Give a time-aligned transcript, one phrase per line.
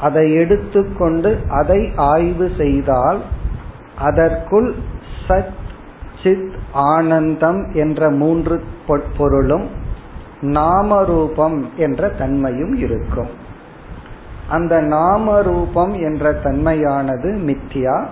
[0.00, 3.20] அதை எடுத்துக்கொண்டு அதை ஆய்வு செய்தால்
[3.97, 4.75] அதற்குள்
[5.27, 5.55] சத்
[6.23, 8.63] சித் ஆனந்தம் என்ற மூன்று
[9.17, 9.69] பொருளும்
[10.41, 13.27] நாமரூபம் என்ற தன்மையும் இருக்கும்.
[14.49, 18.05] அந்த நாமரூபம் என்ற தன்மையானது மித்தியா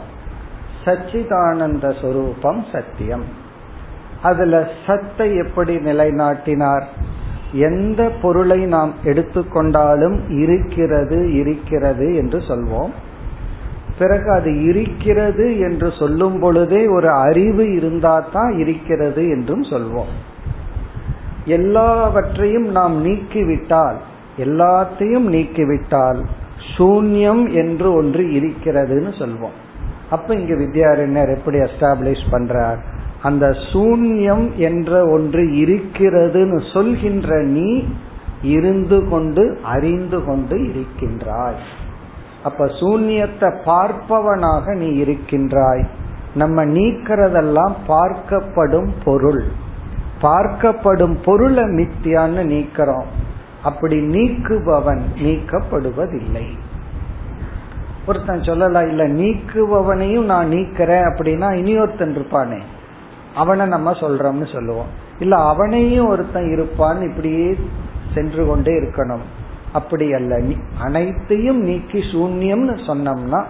[0.86, 3.24] சச்சிதானந்த சொரூபம் சத்தியம்.
[4.22, 6.84] அதுல சத்தை எப்படி நிலைநாட்டினார்?
[7.52, 12.92] எந்த பொருளை நாம் எடுத்துக்கொண்டாலும் இருக்கிறது இருக்கிறது என்று சொல்வோம்.
[14.00, 20.12] பிறகு அது இருக்கிறது என்று சொல்லும் பொழுதே ஒரு அறிவு இருந்தாதான் இருக்கிறது என்றும் சொல்வோம்.
[21.46, 23.96] எல்லாவற்றையும் நாம் நீக்கிவிட்டால்
[24.38, 26.22] எல்லாத்தையும் நீக்கிவிட்டால்
[26.78, 29.56] சூன்யம் என்று ஒன்று இருக்கிறதுன்னு சொல்வோம்.
[30.10, 32.78] அப்ப இங்க வித்யாரண்யர் எப்படி எஸ்டாப்ளிஷ் பண்றார்?
[33.22, 37.84] அந்த சூன்யம் என்ற ஒன்று இருக்கிறதுன்னு சொல்கின்ற நீ
[38.42, 41.56] இருந்து கொண்டு அறிந்து கொண்டு இருக்கின்றாய்.
[42.46, 45.84] அப்ப சூன்யத்தை பார்ப்பவனாக நீ இருக்கின்றாய்.
[46.36, 49.44] நம்ம நீக்கிறதெல்லாம் பார்க்கப்படும் பொருள்.
[50.22, 53.10] பார்க்கப்படும் பொருளை மித்தியான்னு நீக்கிறோம்.
[53.64, 56.46] அப்படி நீக்குபவன் நீக்கப்படுவதில்லை.
[58.06, 62.60] ஒருத்தன் சொல்லலாம் இல்ல நீக்குபவனையும் நான் நீக்கிறேன் அப்படின்னா இனியொருத்தன் இருப்பானே.
[63.36, 64.92] அவனை நம்ம சொல்றோம்னு சொல்லுவோம்.
[65.20, 67.58] இல்ல அவனையும் ஒருத்தன் இருப்பான்னு இப்படியே
[68.14, 69.26] சென்று கொண்டே இருக்கணும்.
[69.76, 70.34] அப்படி அல்ல
[70.84, 73.42] அனைத்தையும் நீக்கி சூன்யம்னு சொன்னோம்னா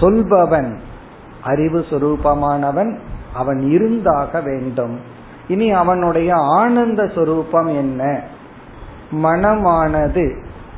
[0.00, 0.70] சொல்பவன்
[1.42, 2.92] அறிவு சுரூபமானவன்
[3.34, 4.94] அவன் இருந்தாக வேண்டும்.
[5.48, 8.02] இனி அவனுடைய ஆனந்த சுரூபம் என்ன?
[9.22, 10.24] மனமானது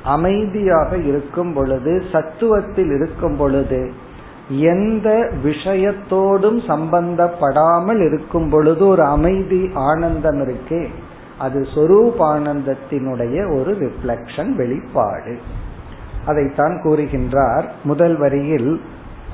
[0.05, 3.81] அமைதியாக இருக்கும் பொழுது சத்துவத்தில் இருக்கும் பொழுது
[4.49, 5.09] எந்த
[5.45, 10.83] விஷயத்தோடும் சம்பந்தப்படாமல் இருக்கும் பொழுது ஒரு அமைதி ஆனந்தம் இருக்கே.
[11.39, 15.39] அது சொரூபானந்தத்தினுடைய ஒரு ரிஃப்ளெக்ஷன் வெளிப்பாடு.
[16.27, 18.81] அதைத்தான் கூறுகின்றார் முதல் வரியில்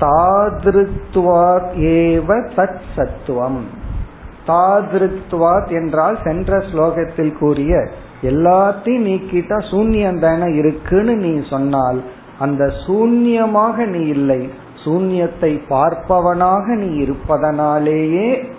[0.01, 3.63] தாதிருத்வாத் ஏவ தத் சத்துவம்.
[4.47, 7.87] தாதிருத்வாத் என்றால் சென்ற ஸ்லோகத்தில் கூறிய
[8.21, 12.03] எல்லாத்தையும் நீக்கிட்டா சூன்யம் தானே இருக்குன்னு நீ சொன்னால்
[12.39, 14.49] அந்த சூன்யமாக நீ இல்லை
[14.85, 18.51] சூன்யத்தை பார்ப்பவனாக நீ இருப்பதனாலேயே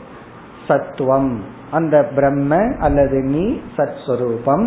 [0.69, 1.54] சத்துவம்.
[1.75, 4.65] அந்த பிரம்ம அல்லது நீ சத் சொரூபம்.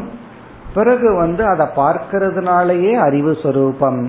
[0.73, 4.01] பிறகு வந்து அதை பார்க்கறதுனாலேயே அறிவு சொரூபம்.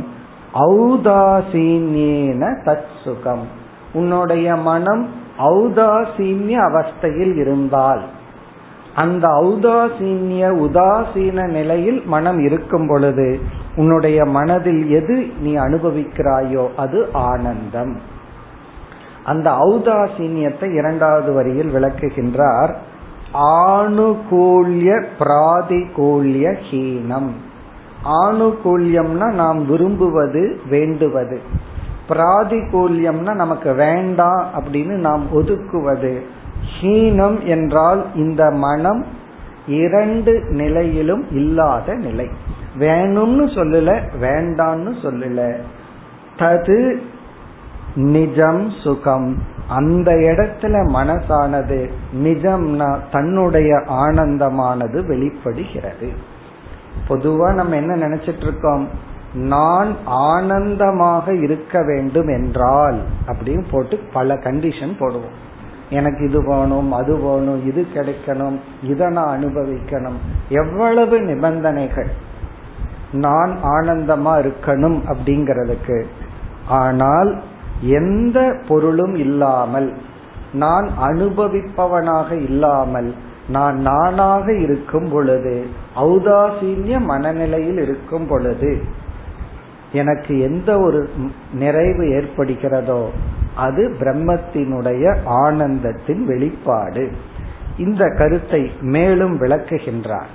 [0.55, 3.47] ஔதாசீன்யேன தத் சுகம்.
[3.93, 8.03] உன்னுடைய மனம் ஔதாசீன்ய அவஸ்தையில் இருந்தால்.
[8.95, 13.41] அந்த ஔதாசீன்ய உதாசீன நிலையில் மனம் இருக்கும் பொழுது
[13.77, 17.95] உன்னுடைய மனதில் எது நீ அனுபவிக்கிறாயோ அது ஆனந்தம்.
[19.25, 22.73] அந்த ஔதாசீன்யத்தை இரண்டாவது வரியில் விளக்குகின்றார்.
[23.35, 27.31] ஆணுகூல்ய பிராதிகூல்ய ஹீனம்.
[28.05, 31.41] ஆணுகூல்யம்னா நாம் விரும்புவது வேண்டுவது.
[32.09, 36.23] பிராதிகூல்யம்னா நமக்கு வேண்டாம் அப்படின்னு நாம் ஒதுக்குவது.
[36.81, 39.07] ஹீனம் என்றால் இந்த மனம்
[39.67, 42.29] இரண்டு நிலையிலும் இல்லாத நிலை.
[42.79, 45.57] வேணும்னு சொல்லல வேண்டான்னு சொல்லல.
[46.39, 46.99] தது
[47.95, 49.43] நிஜம் சுகம்.
[49.69, 56.13] அந்த இடத்துல மனசானது நிஜம்னா தன்னுடைய ஆனந்தமானது வெளிப்படுகிறது.
[57.09, 58.89] பொதுவா நம்ம என்ன நினைச்சிட்டு இருக்கோம்?
[59.35, 65.37] நான் ஆனந்தமாக இருக்க வேண்டும் என்றால் அப்படின்னு போட்டு பல கண்டிஷன் போடுவோம்.
[65.91, 70.19] எனக்கு இது வேணும் அது வேணும் இது கிடைக்கணும் இதை நான் அனுபவிக்கணும்.
[70.49, 72.11] எவ்வளவு நிபந்தனைகள்?
[73.13, 76.05] நான் ஆனந்தமா இருக்கணும் அப்படிங்கிறதுக்கு.
[76.69, 77.43] ஆனால்
[77.81, 79.95] எந்த பொருளும் இல்லாமல்
[80.53, 83.15] நான் அனுபவிப்பவனாக இல்லாமல்
[83.49, 85.67] நான் நானாக இருக்கும் பொழுது
[85.97, 88.83] ஔதாசீன்ய மனநிலையில் இருக்கும் பொழுது
[89.93, 91.09] எனக்கு எந்த ஒரு
[91.53, 93.07] நிறைவு ஏற்படுகிறதோ
[93.55, 97.13] அது பிரம்மத்தினுடைய ஆனந்தத்தின் வெளிப்பாடு.
[97.79, 100.27] இந்த கருத்தை மேலும் விளக்குகின்றார்.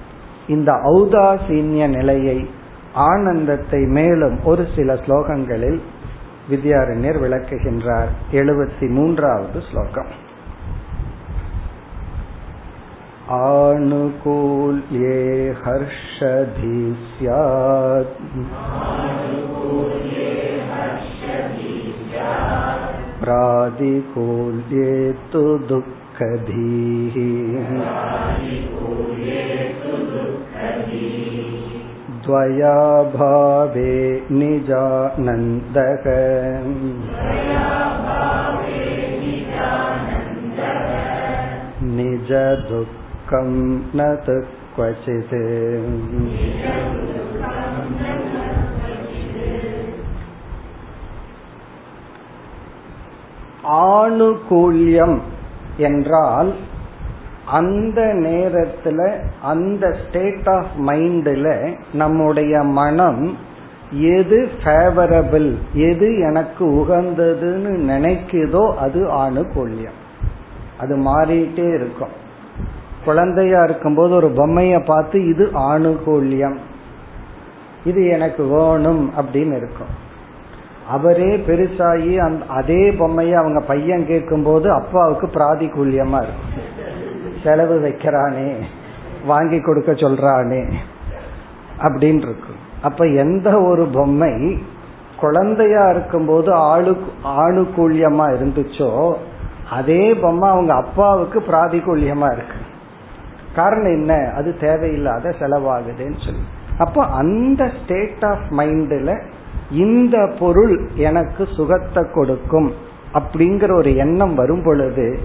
[0.47, 2.49] இந்த ஔதாசீன்ய நிலையை
[2.93, 5.81] ஆனந்தத்தை மேலும் ஒரு சில ஸ்லோகங்களில்
[6.50, 10.10] வித்யாரண்யர் விளக்குகின்றார் எழுபத்தி மூன்றாவது ஸ்லோகம்
[13.30, 15.16] आनुकूल्ये
[15.62, 18.14] हर्षधि स्यात्
[23.20, 24.94] प्रादिकूल्ये
[25.32, 27.18] तु दुःखधीः
[32.24, 32.76] द्वया
[33.14, 33.94] भावे
[34.30, 36.04] निजानन्दः
[41.96, 43.50] निजदुःखं
[43.96, 44.38] न तु
[44.76, 45.34] क्वचित्
[53.86, 55.18] ஆணுகூல்யம்
[55.78, 56.50] என்றால்
[57.45, 63.37] அந்த நேரத்துல அந்த ஸ்டேட் ஆஃப் மைண்ட்ல நம்முடைய மனம்
[63.91, 69.99] எது ஃபேவரபிள் எது எனக்கு உகந்ததுன்னு நினைக்குதோ அது ஆணுகூல்யம்.
[70.79, 72.09] அது மாறிட்டே இருக்கும்.
[73.05, 76.57] குழந்தையா இருக்கும்போது ஒரு பொம்மைய பார்த்து இது ஆணுகூல்யம்.
[77.85, 80.01] இது எனக்கு வேணும் அப்படின்னு இருக்கும்.
[80.89, 86.82] அவரே பெருசாகி அந்த அதே பொம்மைய அவங்க பையன் கேட்கும் போது அப்பாவுக்கு பிராதிகூல்யமா இருக்கும்.
[87.43, 88.55] செலவு வைக்கிறானே
[89.25, 90.73] வாங்கி கொடுக்க சொல்றானே
[91.79, 94.61] அப்படின்னு இருக்கும் அப்ப எந்த ஒரு பொம்மை
[95.19, 99.13] குழந்தையா இருக்கும்போது ஆளு ஆணுகூல்யமா இருந்துச்சோ
[99.69, 102.57] அதே பொம்மை அவங்க அப்பாவுக்கு பிராதிகூல்யமா இருக்கு.
[103.55, 104.31] காரணம் என்ன?
[104.35, 106.43] அது தேவையில்லாத செலவாகுதுன்னு சொல்லி.
[106.77, 109.21] அப்போ அந்த ஸ்டேட் ஆஃப் மைண்ட்ல
[109.71, 112.73] இந்த பொருள் எனக்கு சுகத்தை கொடுக்கும்
[113.13, 115.19] அப்படிங்கிற ஒரு எண்ணம் வரும் பொழுது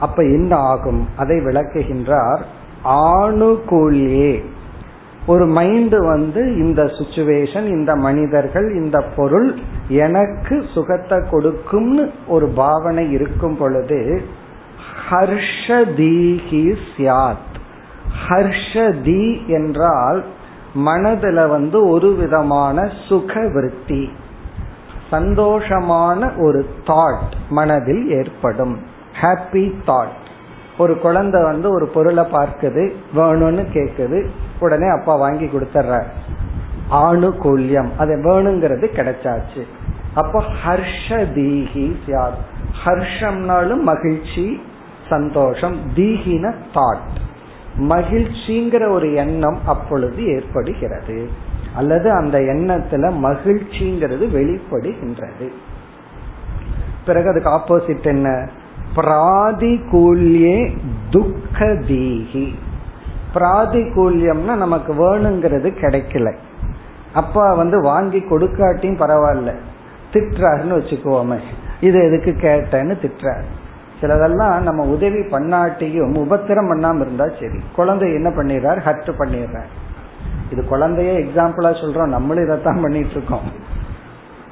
[0.00, 1.08] அப்ப என்ன ஆகும்?
[1.16, 2.40] அதை விளக்குகின்றார்
[2.84, 4.44] ஆணுகூல்யே.
[5.26, 9.58] ஒரு மைண்ட் வந்து இந்த சுச்சுவேஷன் இந்த மனிதர்கள் இந்த பொருள்
[9.88, 14.22] எனக்கு சுகத்தை கொடுக்கும்னு ஒரு பாவனை இருக்கும் பொழுது
[15.10, 17.48] ஹர்ஷதீஹி சியாத்
[18.28, 20.24] ஹர்ஷதி என்றால்
[20.74, 24.12] மனதுல வந்து ஒரு விதமான சுக விருத்தி.
[25.12, 28.89] சந்தோஷமான ஒரு தாட் மனதில் ஏற்படும்.
[29.20, 30.18] ஹாப்பி தாட்
[30.78, 34.26] ஒரு குழந்தை வந்து ஒரு பொருளை பார்க்குது வேணும்னு கேட்குது
[34.60, 36.02] உடனே அப்பா வாங்கி கொடுத்துட்ற
[36.90, 37.88] ஆணுகூல்யம்.
[37.98, 39.62] அது வேணுங்கிறது கிடைச்சாச்சு.
[40.14, 42.40] அப்போ ஹர்ஷ தீஹி சியாத்
[42.84, 44.60] ஹர்ஷம்னாலும் மகிழ்ச்சி
[45.08, 45.76] சந்தோஷம்.
[45.94, 47.18] தீஹின தாட்
[47.78, 51.28] மகிழ்ச்சிங்கிற ஒரு எண்ணம் அப்பொழுது ஏற்படுகிறது.
[51.74, 55.48] அல்லது அந்த எண்ணத்துல மகிழ்ச்சிங்கிறது வெளிப்படுகின்றது.
[57.06, 58.48] பிறகு அதுக்கு ஆப்போசிட் என்ன?
[58.96, 60.76] பிராதிகூல்யே
[61.10, 62.54] துக்க தீகி
[63.34, 66.34] பிராதிகூல்யம்னா நமக்கு வேணுங்கிறது கிடைக்கல.
[67.12, 69.54] அப்பா வந்து வாங்கி கொடுக்காட்டியும் பரவாயில்ல.
[70.12, 71.38] திட்டுறாருன்னு வச்சுக்குவோமே
[71.80, 73.42] இது எதுக்கு கேட்டேன்னு திட்டுறாரு.
[74.00, 77.60] சிலதெல்லாம் நம்ம உதவி பண்ணாட்டியும் உபத்திரம் பண்ணாம இருந்தா சரி.
[77.76, 78.78] குழந்தை என்ன பண்ணிடுறாரு?
[78.78, 79.68] ஹர்ட் பண்ணிடுறாரு.
[80.50, 82.06] இது குழந்தைய எக்ஸாம்பிளா சொல்றோம்.
[82.06, 83.52] நம்மளும் இதைத்தான் பண்ணிட்டு இருக்கோம்.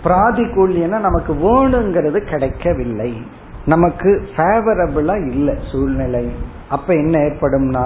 [0.05, 3.23] பிராதிகூல்யம்னா நமக்கு வேணுங்கிறது கிடைக்கவில்லை.
[3.73, 6.25] நமக்கு ஃபேவரபிளா இல்லை சூழ்நிலை.
[6.69, 7.85] அப்ப என்ன ஏற்படும்னா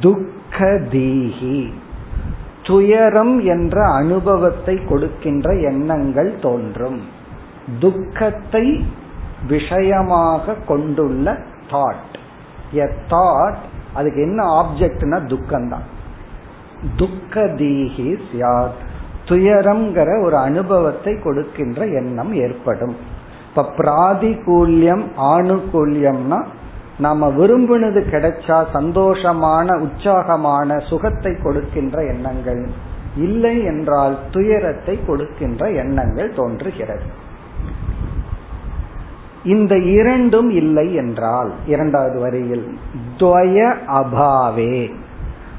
[0.00, 0.58] துக்க
[0.92, 1.60] தீகி
[2.66, 7.00] துயரம் என்ற அனுபவத்தை கொடுக்கின்ற எண்ணங்கள் தோன்றும்.
[7.78, 8.66] துக்கத்தை
[9.48, 11.26] விஷயமாக கொண்டுள்ள
[11.70, 12.14] தாட்
[12.84, 13.60] எ தாட்
[13.94, 15.86] அதுக்கு என்ன ஆப்ஜெக்ட்னா துக்கம்தான்.
[16.96, 18.80] துக்க தீகி சியாத்
[19.28, 22.96] துயரம்ங்கிற ஒரு அனுபவத்தை கொடுக்கின்ற எண்ணம் ஏற்படும்.
[23.50, 26.44] இப்ப பிராதிகூல்யம் ஆணுகூல்யம்னா
[26.98, 32.68] நாம விரும்பினது கிடைச்சா சந்தோஷமான உற்சாகமான சுகத்தை கொடுக்கின்ற எண்ணங்கள்.
[33.16, 37.06] இல்லை என்றால் துயரத்தை கொடுக்கின்ற எண்ணங்கள் தோன்றுகிறது.
[39.44, 42.78] இந்த இரண்டும் இல்லை என்றால் இரண்டாவது வரியில்
[43.16, 44.90] துவய அபாவே.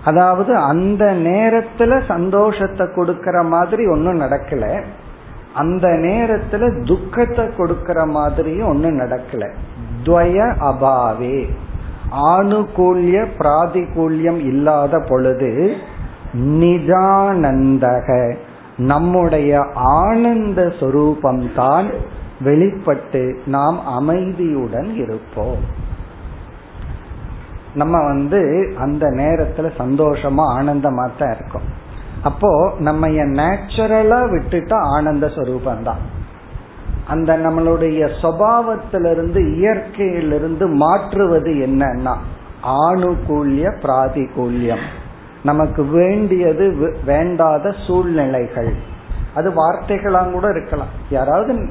[0.03, 4.83] அதாவது அந்த நேரத்துல சந்தோஷத்தை கொடுக்கற மாதிரி ஒன்னும் நடக்கல.
[5.53, 9.53] அந்த நேரத்துல துக்கத்தை கொடுக்கற மாதிரியும் ஒன்னும் நடக்கல.
[10.03, 11.49] துவய அபாவே.
[12.11, 15.75] ஆணுகூல்ய பிராதிகூல்யம் இல்லாத பொழுது
[16.33, 18.35] நிஜானந்தக.
[18.77, 21.93] நம்முடைய ஆனந்த சொரூபம்தான்
[22.41, 25.89] வெளிப்பட்டு நாம் அமைதியுடன் இருப்போம்.
[27.75, 31.79] நம்ம வந்து அந்த நேரத்துல சந்தோஷமா ஆனந்தமா தான் இருக்கும்.
[32.23, 36.19] அப்போ நம்ம நேச்சுரலா விட்டுட்டா ஆனந்த சொரூபம் தான்
[37.07, 42.13] அந்த நம்மளுடைய சுவாவத்திலிருந்து இயற்கையிலிருந்து மாற்றுவது என்னன்னா
[42.63, 44.85] ஆணுகூல்ய பிராதிகூல்யம்.
[45.43, 48.73] நமக்கு வேண்டியது வேண்டாத சூழ்நிலைகள்.
[49.35, 50.87] அது வார்த்தைகளாம் கூட இருக்கலாம்.
[51.09, 51.69] யாராவது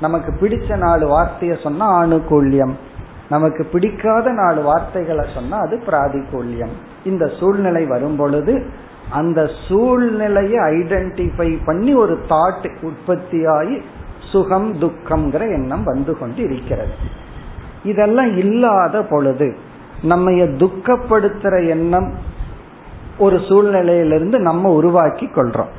[0.00, 2.74] நமக்கு பிடிச்ச நாலு வார்த்தையை சொன்னா ஆணுகூல்யம்.
[3.30, 6.74] நமக்கு பிடிக்காத நாலு வார்த்தைகளை சொன்னா அது பிராதிகூல்யம்.
[7.04, 8.66] இந்த சூழ்நிலை வரும் பொழுது
[9.10, 13.80] அந்த சூழ்நிலையை ஐடென்டிஃபை பண்ணி ஒரு தாட் உற்பத்தியாகி
[14.32, 16.92] சுகம் துக்கம்ங்கிற எண்ணம் வந்து கொண்டு இருக்கிறது
[17.84, 19.56] இதெல்லாம் இல்லாத பொழுது
[20.02, 22.14] நம்ம துக்கப்படுத்துற எண்ணம்
[23.18, 25.72] ஒரு சூழ்நிலையிலிருந்து நம்ம உருவாக்கி கொள்றோம்.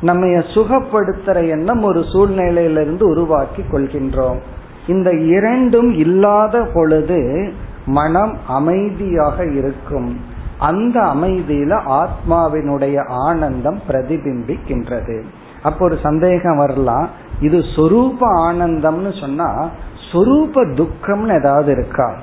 [0.00, 4.38] நம்ம சுகப்படுத்துற எண்ணம் ஒரு சூழ்நிலையிலிருந்து உருவாக்கி கொள்கின்றோம்.
[4.86, 7.52] இந்த இரண்டும் இல்லாத பொழுது
[7.86, 10.20] மனம் அமைதியாக இருக்கும்.
[10.58, 15.22] அந்த அமைதியில ஆத்மாவினுடைய ஆனந்தம் பிரதிபிம்பிக்கின்றது.
[15.62, 17.10] அப்போ ஒரு சந்தேகம் வரலாம்.
[17.40, 19.68] இது சொரூப ஆனந்தம்னு சொன்னா
[20.12, 22.14] சொரூப துக்கம்னு ஏதாவது இருக்கா?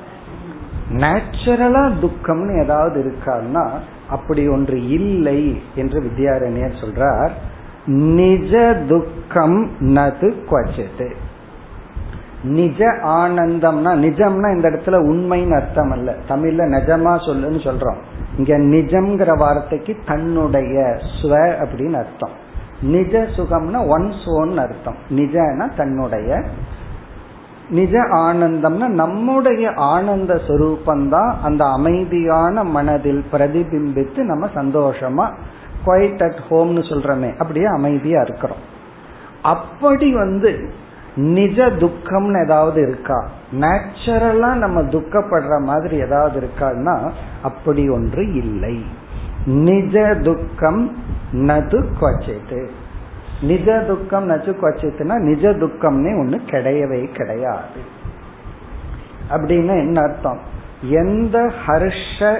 [0.89, 3.69] நேச்சுரலா துக்கம்னு ஏதாவது இருக்கான்னா
[4.09, 7.29] அப்படி ஒன்று இல்லை என்று வித்யாரண்யர் சொல்றார்.
[7.85, 11.15] நிஜ துக்கம் நது குவச்சித்து
[12.45, 16.15] நிஜ ஆனந்தம்னா நிஜம்னா இந்த இடத்துல உண்மைன்னு அர்த்தம் அல்ல.
[16.29, 17.95] தமிழ்ல நிஜமா சொல்லுன்னு சொல்றோம்.
[18.37, 22.29] இங்க நிஜம்ங்கிற வார்த்தைக்கு தன்னுடைய ஸ்வ அப்படின்னு அர்த்தம்.
[22.81, 24.95] நிஜ சுகம்னா ஒன் சோன் அர்த்தம்.
[25.09, 26.43] நிஜனா தன்னுடைய.
[27.69, 35.33] நிஜ ஆனந்தம்னா நம்முடைய ஆனந்த சுரூபந்தான் அந்த அமைதியான மனதில் பிரதிபிம்பித்து நம்ம சந்தோஷமா
[35.85, 38.73] குவைட் அட் ஹோம்னு சொல்றமே அப்படியே அமைதியா இருக்கிறோம்.
[39.41, 40.83] அப்படி வந்து
[41.15, 43.27] நிஜ துக்கம்னு ஏதாவது இருக்கா?
[43.59, 47.11] நேச்சுரலா நம்ம துக்கப்படுற மாதிரி ஏதாவது இருக்கான்னா
[47.43, 48.85] அப்படி ஒன்று இல்லை.
[49.45, 50.97] நிஜ துக்கம்
[51.33, 52.67] நது குவச்சித்து.
[53.41, 58.03] நிஜ துக்கம் நச்சு குவச்சித்துனா நிஜ துக்கம்னே ஒண்ணு கிடையவே கிடையாது.
[59.29, 60.39] அப்படின்னு என்ன அர்த்தம்?
[60.81, 62.39] எந்த ஹர்ஷ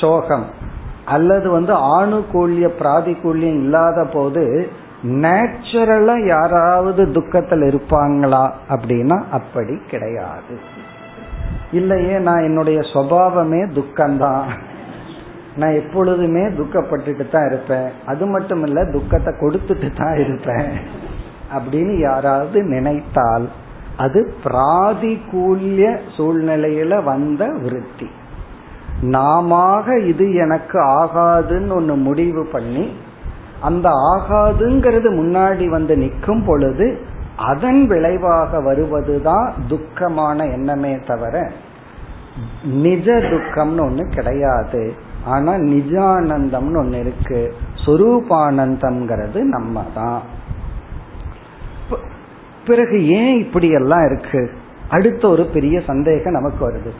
[0.00, 0.46] சோகம்
[1.04, 4.68] அல்லது வந்து ஆணுகூல்ய பிராதிகூல்யம் இல்லாத போது
[5.04, 10.58] நேச்சுரலா யாராவது துக்கத்தில் இருப்பாங்களா அப்படின்னா அப்படி கிடையாது.
[11.72, 14.46] இல்லையே நான் என்னுடைய சுவாவமே துக்கம்தான்.
[15.56, 17.88] நான் எப்பொழுதுமே துக்கப்பட்டுட்டு தான் இருப்பேன்.
[18.06, 20.78] அது மட்டும் இல்ல துக்கத்தை கொடுத்துட்டு தான் இருப்பேன்.
[21.58, 23.48] அப்படின்னு யாராவது நினைத்தால்
[23.96, 28.10] அது பிராதிகூல்ய சூழ்நிலையில வந்த விருத்தி.
[29.00, 32.92] நாம இது எனக்கு ஆகாதுன்னு ஒன்னு முடிவு பண்ணி
[33.64, 36.86] அந்த ஆகாதுங்கிறது முன்னாடி வந்து நிற்கும் பொழுது
[37.36, 41.36] அதன் விளைவாக வருவதுதான் துக்கமான எண்ணமே தவிர
[42.84, 44.82] நிஜ துக்கம்னு ஒண்ணு கிடையாது.
[45.24, 47.40] ஆனா நிஜானந்தம்னு ஒண்ணு இருக்கு.
[47.86, 50.20] சொரூபானந்தம்ங்கிறது நம்ம தான்
[52.66, 54.42] பிறகு ஏன் இப்படி எல்லாம் இருக்கு?
[54.88, 56.92] அடுத்த ஒரு பெரிய சந்தேகம் நமக்கு வருது.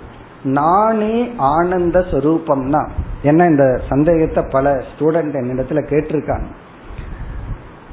[0.44, 2.88] நானே ஆனந்த சொரூபம்னா
[3.22, 6.44] என்ன இந்த சந்தேகத்தை பல ஸ்டூடெண்ட் என்னிடத்துல கேட்டிருக்காங்க.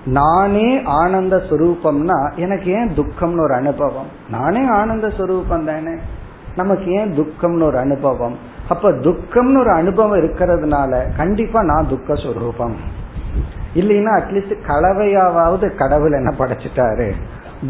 [0.06, 4.06] நானே ஆனந்த சுரூபம்னா எனக்கு ஏன் துக்கம்னு ஒரு அனுபவம்?
[4.30, 6.02] நானே ஆனந்த சுரூபம் தானே.
[6.56, 8.38] நமக்கு ஏன் துக்கம்னு ஒரு அனுபவம்?
[8.70, 12.74] அப்ப துக்கம்னு ஒரு அனுபவம் இருக்கிறதுனால கண்டிப்பா நான் துக்க சுரூபம்.
[13.76, 17.12] இல்லைன்னா அட்லீஸ்ட் கலவையாவது கடவுள் என்ன படைச்சிட்டாரு?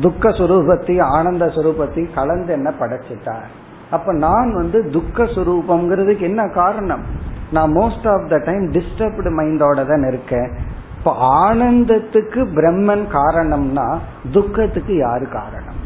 [0.01, 3.61] துக்க சுரூபத்தையும் ஆனந்த சுரூபத்தையும் கலந்து என்ன படைச்சிட்டார்?
[3.91, 7.03] அப்ப நான் வந்து துக்க சுரூபம்ங்கிறதுக்கு என்ன காரணம்?
[7.51, 10.50] நான் most of the time disturbed மைண்டோட தான் இருக்கேன்.
[10.98, 11.12] இப்ப
[11.45, 13.98] ஆனந்தத்துக்கு பிரம்மன் காரணம்னா
[14.31, 15.79] துக்கத்துக்கு யாரு காரணம்?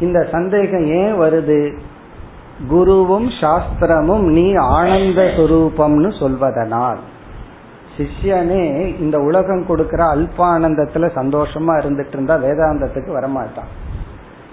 [0.00, 1.78] இந்த சந்தேகம் ஏன் வருது?
[2.70, 6.98] குருவும் சாஸ்திரமும் நீ ஆனந்த சுரூபம்னு சொல்வதனால்.
[7.96, 8.64] சிஷ்யனே
[9.00, 13.70] இந்த உலகம் கொடுக்கிற அல்பானந்தத்துல சந்தோஷமா இருந்துட்டு இருந்தா வேதாந்தத்துக்கு வரமாட்டான்.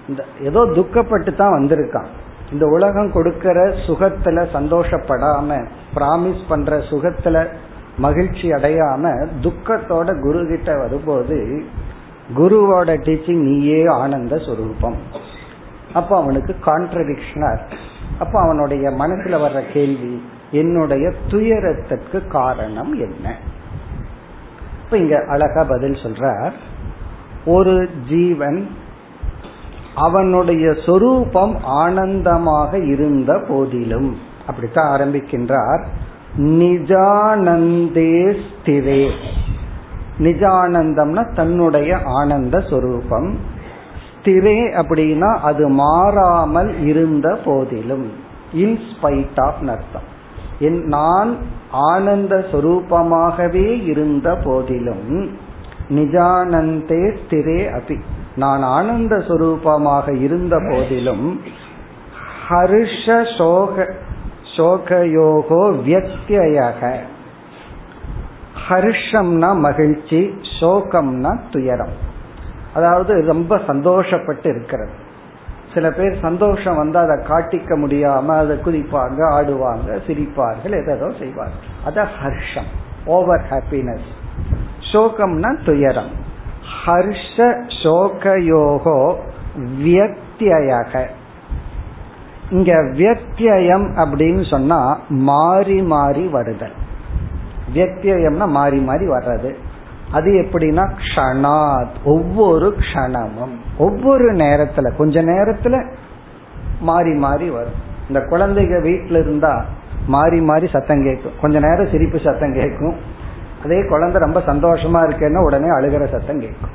[0.08, 2.10] இந்த ஏதோ துக்கப்பட்டு தான் வந்திருக்கான்.
[2.52, 7.46] இந்த உலகம் கொடுக்கிற சுகத்துல சந்தோஷப்படாம பிராமிஸ் பண்ற சுகத்துல
[7.98, 11.64] மகிழ்ச்சி அடையாம துக்கத்தோட குரு கிட்ட வரும்போது
[12.36, 14.94] குருவோட டீச்சிங் நீயே ஆனந்த சுரூபம்.
[15.92, 17.76] அப்ப அவனுக்கு கான்ட்ரடிக்ஷனா இருக்கு.
[18.18, 23.36] அப்ப அவனுடைய மனசுல வர்ற கேள்வி என்னுடைய துயரத்திற்கு காரணம் என்ன?
[24.84, 26.52] இப்ப இங்க அழகா பதில் சொல்றார்.
[27.46, 28.68] ஒரு ஜீவன்
[29.96, 34.16] அவனுடைய சொரூபம் ஆனந்தமாக இருந்த போதிலும்.
[34.46, 35.84] அப்படித்தான் ஆரம்பிக்கின்றார்.
[36.36, 39.10] நிஜானந்தே ஸ்திரே.
[40.18, 43.38] நிஜானந்தம்னா தன்னுடைய ஆனந்த சொரூபம்.
[44.22, 48.10] ஸ்திரே அப்படின்னா அது மாறாமல் இருந்த போதிலும்.
[48.54, 49.58] இன்ஸ்பைட் ஆஃப்
[50.58, 51.36] என் நான்
[51.70, 55.30] ஆனந்த சொரூபமாகவே இருந்த போதிலும்
[55.88, 58.00] நிஜானந்தே ஸ்திரே அபி.
[58.36, 61.40] நான் ஆனந்த சுரூபமாக இருந்த போதிலும்
[62.48, 63.94] ஹர்ஷ சோக
[64.56, 66.92] சோகயோகோ வியக்தியக.
[68.68, 71.96] ஹர்ஷம்னா மகிழ்ச்சி சோகம்னா துயரம்.
[72.74, 74.90] அதாவது ரொம்ப சந்தோஷப்பட்டு இருக்கிறது.
[75.74, 81.72] சில பேர் சந்தோஷம் வந்து அதை காட்டிக்க முடியாம அதை குதிப்பாங்க ஆடுவாங்க சிரிப்பார்கள் எதோ செய்வார்கள்.
[81.84, 82.70] அத ஹர்ஷம்
[83.04, 84.08] ஓவர் ஹாப்பினஸ்.
[84.92, 86.24] சோகம்னா துயரம்.
[86.86, 87.36] ஹர்ஷ
[87.82, 89.14] சோகயோகோ
[89.84, 91.06] வியக்தியக.
[92.50, 96.76] இங்க வியக்தியம் அப்படின்னு சொன்னா மாறி மாறி வருதல்.
[97.74, 99.54] வியக்தியம்னா மாறி மாறி வர்றது.
[100.12, 103.54] அது எப்படின்னா க்ஷணாத் ஒவ்வொரு க்ஷணமும்.
[103.78, 105.92] ஒவ்வொரு நேரத்துல கொஞ்ச நேரத்துல
[106.80, 107.94] மாறி மாறி வரும்.
[108.08, 109.64] இந்த குழந்தைங்க வீட்டில் இருந்தா
[110.06, 111.32] மாறி மாறி சத்தம் கேட்கும்.
[111.40, 112.96] கொஞ்ச நேரம் சிரிப்பு சத்தம் கேட்கும்.
[113.66, 116.74] அதே குழந்தை ரொம்ப சந்தோஷமா இருக்கேன்னா உடனே அழுகிற சத்தம் கேட்கும்.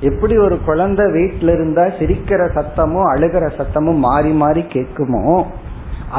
[0.00, 5.26] எப்படி ஒரு குழந்தை வீட்டில இருந்தா சிரிக்கிற சத்தமும் அழுகிற சத்தமும் மாறி மாறி கேட்குமோ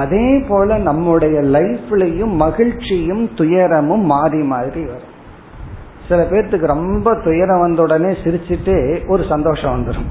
[0.01, 5.11] அதே போல நம்முடைய லைஃப்லயும் மகிழ்ச்சியும் துயரமும் மாறி மாறி வரும்.
[6.07, 8.75] சில பேர்த்துக்கு ரொம்ப துயரம் வந்த உடனே சிரிச்சுட்டு
[9.07, 10.09] ஒரு சந்தோஷம் வந்துடும்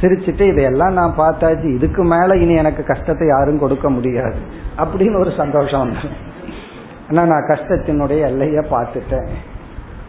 [0.00, 4.40] சிரிச்சுட்டு இதையெல்லாம் நான் பார்த்தாச்சு இதுக்கு மேல இனி எனக்கு கஷ்டத்தை யாரும் கொடுக்க முடியாது
[4.78, 6.16] அப்படின்னு ஒரு சந்தோஷம் வந்துடும்
[7.10, 9.28] ஆனா நான் கஷ்டத்தினுடைய எல்லைய பார்த்துட்டேன்.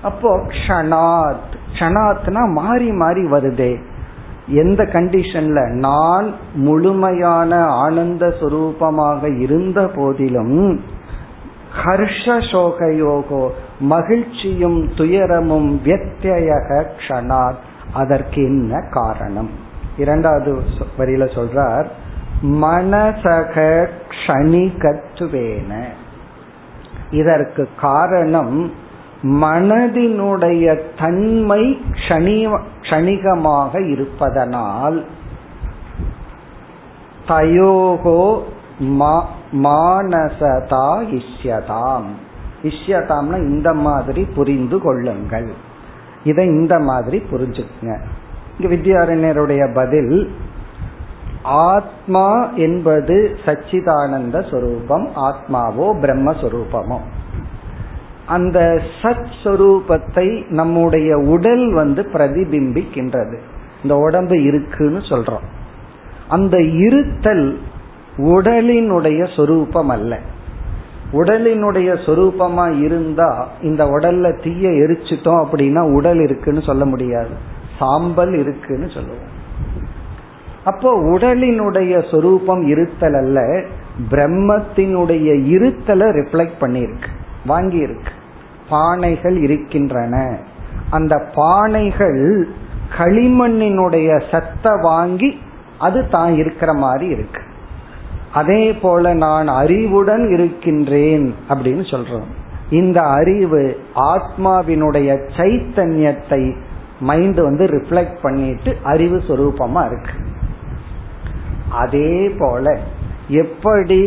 [0.02, 1.52] அப்போ க்ஷணாத்.
[1.74, 3.82] க்ஷணாத்னா மாறி மாறி வருதே.
[4.48, 10.84] எந்த கண்டிஷன்ல நான் முழுமையான ஆனந்த சுரூபமாக இருந்த போதிலும்
[11.84, 17.62] ஹர்ஷ சோகயோகோ மகிழ்ச்சியும் துயரமும் வியத்தியக க்ஷணாத்.
[17.94, 19.50] அதற்கு என்ன காரணம்?
[19.98, 20.64] இரண்டாவது
[20.98, 21.86] வரியில சொல்றார்
[22.44, 25.84] மனசக க்ஷணிகத்துவேன.
[27.20, 28.56] இதற்கு காரணம்
[29.42, 30.66] மனதினுடைய
[31.00, 31.64] தன்மை
[32.82, 34.98] க்ஷணிகமாக இருப்பதனால்
[37.28, 38.24] தயோகோ
[39.66, 42.10] மானசதா இஷ்யதாம்.
[42.70, 45.50] இஷ்யதாம்னா இந்த மாதிரி புரிந்து கொள்ளுங்கள்.
[46.24, 47.94] இதை இந்த மாதிரி புரிஞ்சுக்குங்க.
[48.58, 50.14] இங்க வித்யாரண்யருடைய பதில்
[51.44, 56.98] ஆத்மா என்பது சச்சிதானந்த சொரூபம் ஆத்மாவோ பிரம்மஸ்வரூபமோ.
[58.28, 63.38] அந்த சத் சொரூபத்தை நம்முடைய உடல் வந்து பிரதிபிம்பிக்கின்றது.
[63.82, 65.44] இந்த உடம்பு இருக்குன்னு சொல்றோம்.
[66.28, 67.60] அந்த இருத்தல்
[68.18, 70.20] உடலினுடைய சொரூபம் அல்ல
[71.12, 77.30] உடலினுடைய சொரூபமா இருந்தா இந்த உடல்ல தீய எரிச்சிட்டோம் அப்படின்னா உடல் இருக்குன்னு சொல்ல முடியாது.
[77.80, 79.33] சாம்பல் இருக்குன்னு சொல்லுவோம்.
[80.66, 83.40] அப்போ உடலினுடைய சொரூபம் இருத்தல் அல்ல
[84.12, 87.10] பிரம்மத்தினுடைய இருத்தலை ரிஃப்ளெக்ட் பண்ணியிருக்கு
[87.46, 88.12] வாங்கி இருக்கு
[88.70, 90.16] பானைகள் இருக்கின்றன.
[90.90, 92.22] அந்த பானைகள்
[92.98, 95.30] களிமண்ணினுடைய சத்த வாங்கி
[95.78, 97.42] அது தான் இருக்கிற மாதிரி இருக்கு.
[98.34, 102.30] அதே போல நான் அறிவுடன் இருக்கின்றேன் அப்படின்னு சொல்றோம்.
[102.70, 103.78] இந்த அறிவு
[104.14, 106.56] ஆத்மாவினுடைய சைத்தன்யத்தை
[107.00, 110.16] மைண்ட் வந்து ரிஃப்ளெக்ட் பண்ணிட்டு அறிவு சொரூபமா இருக்கு.
[111.74, 112.66] அதே போல
[113.28, 114.00] எப்படி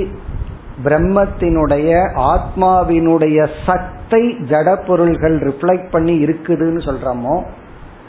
[0.85, 1.91] பிரம்மத்தினுடைய
[2.33, 7.37] ஆத்மாவினுடைய சத்தை ஜட பொருள்கள் ரிஃப்ளெக்ட் பண்ணி இருக்குதுன்னு சொல்றோமோ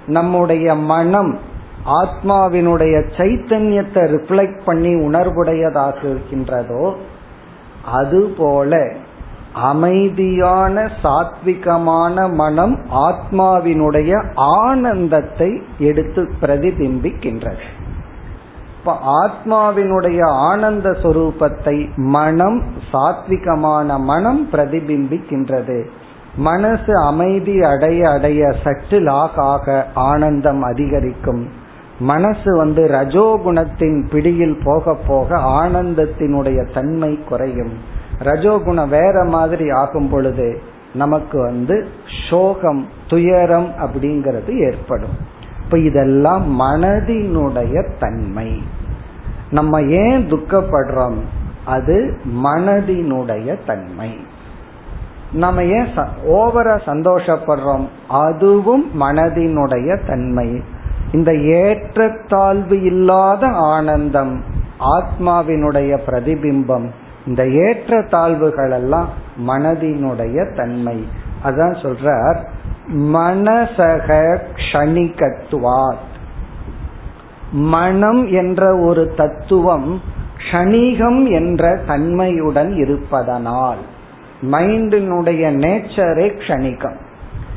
[0.07, 1.31] நம்முடைய மனம்
[2.01, 6.85] ஆத்மாவினுடைய சைத்தன்யத்தை ரிஃப்ளெக்ட் பண்ணி உணர்வுடையதாக இருக்கின்றதோ
[7.91, 8.79] அதுபோல
[9.53, 12.75] அமைதியான சாத்விகமான மனம்
[13.07, 17.65] ஆத்மாவினுடைய ஆனந்தத்தை எடுத்து பிரதிபிம்பிக்கின்றது.
[18.79, 22.61] இப்ப ஆத்மாவினுடைய ஆனந்த சொரூபத்தை மனம்
[22.93, 25.85] சாத்விகமான மனம் பிரதிபிம்பிக்கின்றது.
[26.35, 31.47] மனசு அமைதி அடைய அடைய சற்று லாக் ஆக ஆனந்தம் அதிகரிக்கும்.
[31.99, 37.73] மனசு வந்து ரஜோகுணத்தின் பிடியில் போக போக ஆனந்தத்தினுடைய தன்மை குறையும்.
[38.19, 40.61] ரஜோகுணம் வேற மாதிரி ஆகும் பொழுது
[40.93, 41.87] நமக்கு வந்து
[42.29, 45.35] சோகம் துயரம் அப்படிங்கிறது ஏற்படும்.
[45.67, 48.63] இப்ப இதெல்லாம் மனதினுடைய தன்மை.
[49.49, 51.15] நம்ம ஏன் துக்கப்படுறோம்?
[51.65, 54.17] அது மனதினுடைய தன்மை.
[55.31, 55.87] நம்ம ஏன்
[56.29, 57.87] ஓவரா சந்தோஷப்படுறோம்?
[58.07, 60.61] அதுவும் மனதினுடைய தன்மை.
[61.11, 64.43] இந்த ஏற்றத்தாழ்வு இல்லாத ஆனந்தம்
[64.79, 66.89] ஆத்மாவினுடைய பிரதிபிம்பம்
[67.27, 69.09] இந்த ஏற்ற தாழ்வுகள் எல்லாம்
[69.47, 71.07] மனதினுடைய தன்மை.
[71.45, 72.47] அதான் சொல்றார்
[72.93, 76.05] மனசக க்ஷணிகத்துவாத்.
[77.51, 80.01] மனம் என்ற ஒரு தத்துவம்
[80.37, 83.77] க்ஷணிகம் என்ற தன்மையுடன் இருப்பதனால்
[84.51, 86.97] மைண்டினுடைய நேச்சரே க்ஷணிகம்.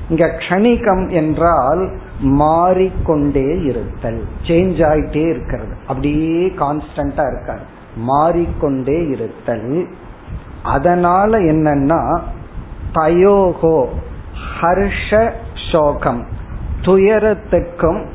[0.09, 1.91] இங்க க்ஷணிகம் என்றால்
[2.21, 5.75] மாறிக்கொண்டே இருத்தல் சேஞ்ச் ஆயிட்டே இருக்கிறது.
[5.87, 7.61] அப்படியே கான்ஸ்டன்டா இருக்காது.
[7.97, 9.87] மாறிக்கொண்டே இருத்தல்.
[10.63, 12.21] அதனால என்னன்னா
[12.95, 13.87] தயோகோ
[14.61, 15.33] ஹர்ஷ
[15.73, 16.27] சோகம்.
[16.83, 18.07] துயரத்துக்கும்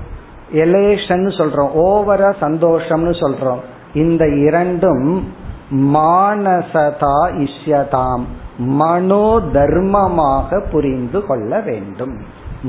[0.54, 1.70] எலேஷன் சொல்றோம்.
[1.84, 3.60] ஓவரா சந்தோஷம்னு சொல்றோம்.
[3.94, 5.34] இந்த இரண்டும்
[5.72, 8.22] மானசதா இஷ்யதாம்.
[8.58, 12.22] மனோ தர்மமாக புரிந்து கொள்ள வேண்டும்.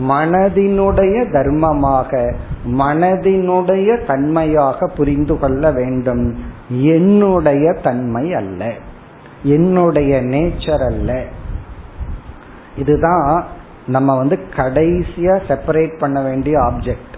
[0.08, 2.34] மனதினுடைய தர்மமாக
[2.66, 6.34] மனதினுடைய தன்மையாக புரிந்து கொள்ள வேண்டும்.
[6.68, 8.72] என்னுடைய தன்மை அல்ல.
[9.42, 11.22] என்னுடைய நேச்சர் அல்ல.
[12.76, 13.44] இதுதான்
[13.86, 17.14] நம்ம வந்து கடைசியா செப்பரேட் பண்ண வேண்டிய ஆப்ஜெக்ட்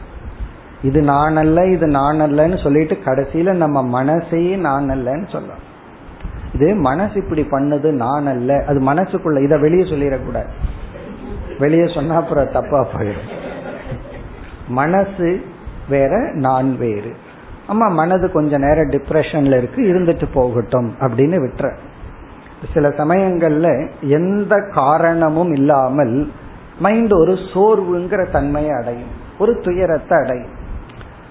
[0.83, 5.65] இது நான் அல்ல இது நான் அல்லன்னு சொல்லிட்டு கடைசியில நம்ம மனசையே நான் அல்லன்னு சொல்லலாம்
[6.55, 10.47] இது மனசு இப்படி பண்ணது நான் அல்ல அது மனசுக்குள்ள இதை வெளியே சொல்லிடக்கூடாது.
[11.59, 13.29] வெளியே சொன்னா அப்புறம் தப்பா போயிடும்.
[14.69, 15.45] மனசு
[15.89, 17.13] வேற நான் வேறு.
[17.69, 21.73] ஆமா மனது கொஞ்ச நேரம் டிப்ரெஷன்ல இருக்கு இருந்துட்டு போகட்டும் அப்படின்னு விட்டுற.
[22.75, 26.31] சில சமயங்கள்ல எந்த காரணமும் இல்லாமல்
[26.79, 29.27] மைண்ட் ஒரு சோர்வுங்கிற தன்மையை அடையும்.
[29.39, 30.57] ஒரு துயரத்தை அடையும்.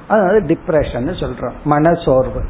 [0.07, 1.51] அதாவது டிப்ரெஷன் சொல்றோம்.
[1.63, 2.41] மன சோர்வு.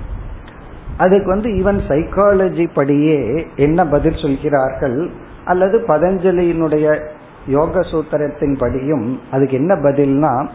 [0.98, 5.10] அதுக்கு வந்து ஈவன் சைக்காலஜி படியே என்ன பதில் சொல்கிறார்கள்
[5.46, 7.08] அல்லது பதஞ்சலியினுடைய
[7.48, 10.48] யோக சூத்திரத்தின் படியும் அதுக்கு என்ன பதில்னா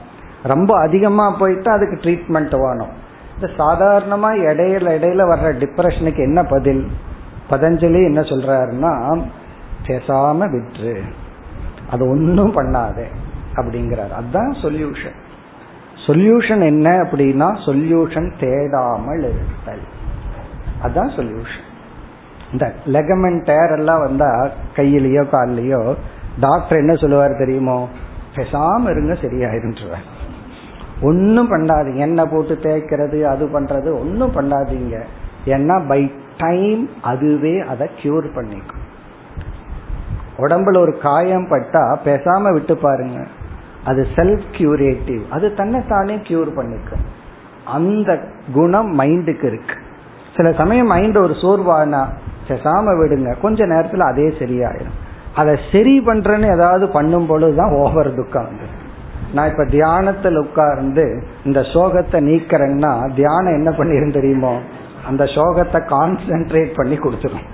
[0.42, 3.00] ரொம்ப அதிகமா போயிட்டு அதுக்கு ட்ரீட்மெண்ட் வேணும்.
[3.34, 6.86] இந்த சாதாரணமா இடையில இடையில வர்ற டிப்ரெஷனுக்கு என்ன பதில்?
[7.50, 9.22] பதஞ்சலி என்ன சொல்றாருன்னா
[9.86, 11.02] பேசாம விற்று
[11.92, 13.06] அது ஒன்றும் பண்ணாதே
[13.54, 14.12] அப்படிங்கிறார்.
[14.18, 15.18] அதுதான் சொல்யூஷன்
[16.06, 19.84] சொல்யூஷன் என்ன அப்படின்னா சொல்யூஷன் தேடாமல் இருத்தல்.
[20.82, 21.68] அதுதான் சொல்யூஷன்
[22.52, 24.30] இந்த லெகமெண்ட் டேர் எல்லாம் வந்தா
[24.76, 25.82] கையிலயோ கால்லயோ
[26.40, 27.78] டாக்டர் என்ன சொல்லுவார் தெரியுமோ?
[28.36, 30.08] பெசாம இருங்க சரியாயிருன்றார்
[31.02, 32.02] ஒன்றும் பண்ணாதீங்க.
[32.06, 34.96] எண்ணெய் போட்டு தேய்க்கிறது அது பண்றது ஒன்றும் பண்ணாதீங்க.
[35.46, 36.02] ஏன்னா பை
[36.38, 38.81] டைம் அதுவே அதை கியூர் பண்ணிக்கும்.
[40.42, 43.20] உடம்புல ஒரு காயம் பட்டா பேசாம விட்டு பாருங்க.
[43.84, 47.04] அது செல்ஃப் கியூரேட்டிவ் அது தன்னைத்தானே கியூர் பண்ணிக்கும்.
[47.64, 48.20] அந்த
[48.52, 49.76] குணம் மைண்டுக்கு இருக்கு.
[50.36, 52.02] சில சமயம் மைண்ட் ஒரு சோர்வானா
[52.48, 53.40] பேசாம விடுங்க.
[53.40, 54.98] கொஞ்ச நேரத்துல அதே சரியாயிடும்
[55.34, 58.80] அதை சரி பண்றேன்னு ஏதாவது பண்ணும் பொழுதுதான் ஓவர் துக்கம் வந்து
[59.34, 61.04] நான் இப்ப தியானத்தில் உட்கார்ந்து
[61.44, 64.58] இந்த சோகத்தை நீக்கிறேன்னா தியானம் என்ன பண்ணிரும் தெரியுமோ?
[65.06, 67.46] அந்த சோகத்தை கான்சென்ட்ரேட் பண்ணி கொடுத்துரும்.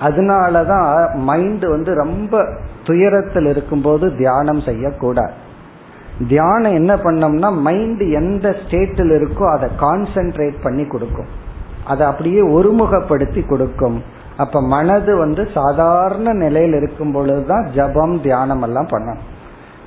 [0.00, 2.48] அதனாலதான் மைண்ட் வந்து ரொம்ப
[2.84, 5.32] துயரத்தில் இருக்கும்போது தியானம் செய்யக்கூடாது.
[6.28, 11.26] தியானம் என்ன பண்ணோம்னா மைண்ட் எந்த ஸ்டேட்டில் இருக்கோ அதை கான்சென்ட்ரேட் பண்ணி கொடுக்கும்.
[11.84, 14.02] அதை அப்படியே ஒருமுகப்படுத்தி கொடுக்கும்.
[14.36, 19.22] அப்ப மனது வந்து சாதாரண நிலையில் இருக்கும் பொழுதுதான் ஜபம் தியானம் எல்லாம் பண்ணணும்.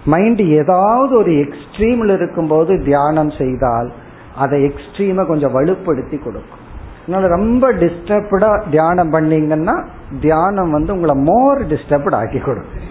[0.05, 3.91] மைண்ட் ஏதாவது ஒரு எக்ஸ்ட்ரீம்ல இருக்கும்போது தியானம் செய்தால்
[4.37, 6.65] அதை எக்ஸ்ட்ரீமை கொஞ்சம் வலுப்படுத்தி கொடுக்கும்.
[7.07, 9.75] அதனால ரொம்ப டிஸ்டர்ப்டா தியானம் பண்ணீங்கன்னா
[10.23, 12.83] தியானம் வந்து உங்களை மோர் டிஸ்டர்ப்ட் ஆக்கி கொடுக்கும்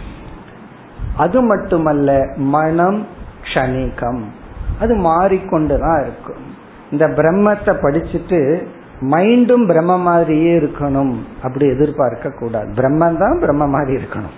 [1.24, 2.10] அது மட்டுமல்ல
[2.54, 2.98] மனம்
[3.46, 4.22] க்ஷணிகம்.
[4.82, 6.40] அது மாறிக்கொண்டுதான் இருக்கும்.
[6.92, 8.40] இந்த பிரம்மத்தை படிச்சுட்டு
[9.12, 11.14] மைண்டும் பிரம்ம மாதிரியே இருக்கணும்
[11.46, 14.36] அப்படி எதிர்பார்க்க கூடாது பிரம்மன் தான் பிரம்ம மாதிரி இருக்கணும்.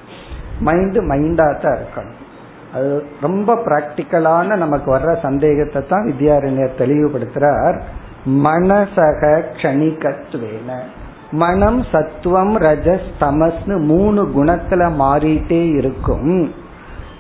[0.69, 2.19] மைண்டு மைண்டா தான் இருக்கணும்.
[2.75, 2.91] அது
[3.27, 7.79] ரொம்ப பிராக்டிக்கலான நமக்கு வர்ற சந்தேகத்தை தான் வித்யாரண்யர் தெளிவுபடுத்துறார்.
[8.29, 10.79] மனசக கணிகத்வேன
[11.31, 16.55] மனம் சத்துவம் ரஜஸ் தமஸ்னு மூணு குணத்துல மாறிட்டே இருக்கும்.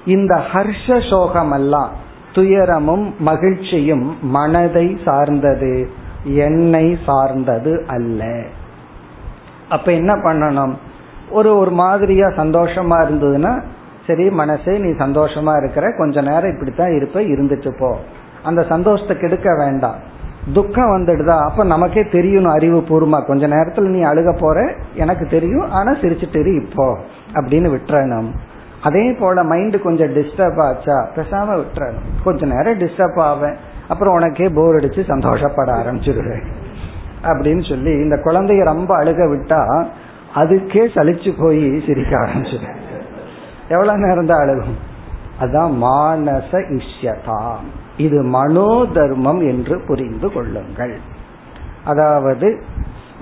[0.06, 1.90] இந்த ஹர்ஷ சோகம் எல்லாம்
[2.32, 5.90] துயரமும் மகிழ்ச்சியும் மனதை சார்ந்தது
[6.24, 8.42] என்னை சார்ந்தது அல்ல.
[9.68, 10.74] அப்ப என்ன பண்ணணும்?
[11.30, 13.62] ஒரு ஒரு மாதிரியா சந்தோஷமா இருந்ததுன்னா
[14.06, 17.98] சரி மனசே நீ சந்தோஷமா இருக்கிற கொஞ்ச நேரம் இப்படித்தான் இருப்ப இருந்துட்டு போ.
[18.42, 20.07] அந்த சந்தோஷத்தை கெடுக்க வேண்டாம்.
[20.52, 21.48] துக்கம் வந்துடுதா?
[21.48, 26.98] அப்ப நமக்கே தெரியணும் அறிவு பூர்வமா கொஞ்ச நேரத்துல நீ அழுக போற எனக்கு தெரியும் ஆனா சிரிச்சுட்டு இப்போ
[27.32, 28.30] அப்படின்னு விட்டுறணும்.
[28.82, 31.08] அதே போல மைண்ட் கொஞ்சம் டிஸ்டர்ப் ஆச்சா?
[31.16, 32.22] பேசாம விட்டுறணும்.
[32.24, 33.56] கொஞ்ச நேரம் டிஸ்டர்ப் ஆவேன்.
[33.88, 36.44] அப்புறம் உனக்கே போர் அடிச்சு சந்தோஷப்பட ஆரம்பிச்சிருவேன்.
[37.22, 39.86] அப்படின்னு சொல்லி இந்த குழந்தைய ரொம்ப அழுக விட்டா
[40.34, 42.76] அதுக்கே சலிச்சு போய் சிரிக்க ஆரம்பிச்சிருவேன்.
[43.68, 44.78] எவ்வளவு நேரம் தான் அழுகும்?
[45.40, 47.52] அதான் மானச இஷ்யதா.
[47.98, 50.98] இது மனோ தர்மம் என்று புரிந்து கொள்ளுங்கள்.
[51.84, 52.62] அதாவது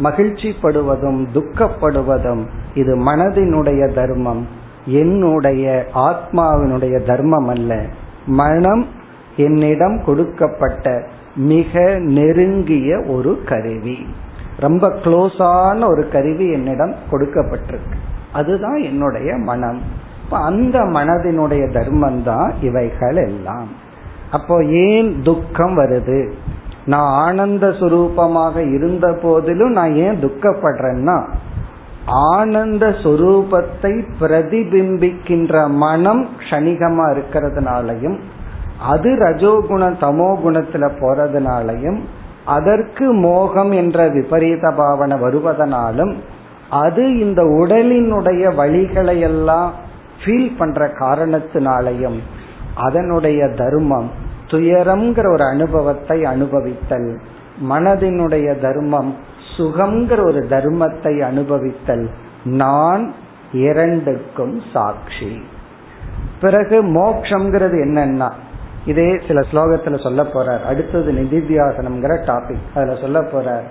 [0.03, 2.43] மகிழ்ச்சிப்படுவதும் துக்கப்படுவதும்
[2.75, 4.47] இது மனதினுடைய தர்மம்
[4.85, 7.85] என்னுடைய ஆத்மாவினுடைய தர்மம் அல்ல.
[8.27, 8.87] மனம்
[9.37, 14.07] என்னிடம் கொடுக்கப்பட்ட மிக நெருங்கிய ஒரு கருவி.
[14.59, 17.99] ரொம்ப க்ளோஸான ஒரு கருவி என்னிடம் கொடுக்கப்பட்டிருக்கு.
[18.33, 19.81] அதுதான் என்னுடைய மனம்.
[20.31, 23.85] அந்த மனதினுடைய தர்மம் தான் இவைகள் எல்லாம்
[24.31, 26.33] அப்போ ஏன் துக்கம் வருது?
[26.85, 31.25] நான் ஆனந்த சுரூபமாக இருந்த போதிலும் நான் ஏன் துக்கப்படுறேன்னா
[32.07, 38.19] ஆனந்த சுரூபத்தை பிரதிபிம்பிக்கின்ற மனம் க்ஷணிகமா இருக்கிறதுனாலையும்
[38.79, 42.01] அது ரஜோகுண தமோ குணத்துல போறதுனாலையும்
[42.45, 46.15] அதற்கு மோகம் என்ற விபரீத பாவனை வருவதனாலும்
[46.71, 49.73] அது இந்த உடலினுடைய வழிகளை எல்லாம்
[50.25, 52.19] ஃபீல் பண்ற காரணத்தினாலையும்
[52.77, 54.11] அதனுடைய தர்மம்
[54.47, 57.19] துயரம்ங்கிற ஒரு அனுபவத்தை அனுபவித்தல்.
[57.71, 59.17] மனதினுடைய தர்மம்
[59.57, 62.09] சுகம்ங்கிற ஒரு தர்மத்தை அனுபவித்தல்.
[62.45, 63.15] நான்
[63.53, 65.43] இரண்டுக்கும் சாட்சி.
[66.41, 68.31] பிறகு மோக்ஷங்கிறது என்னன்னா
[68.87, 70.65] இதே சில ஸ்லோகத்துல சொல்ல போறார்.
[70.65, 73.67] அடுத்தது நிதித்தியாசனம்ங்கிற டாபிக் அதுல சொல்ல போறார்.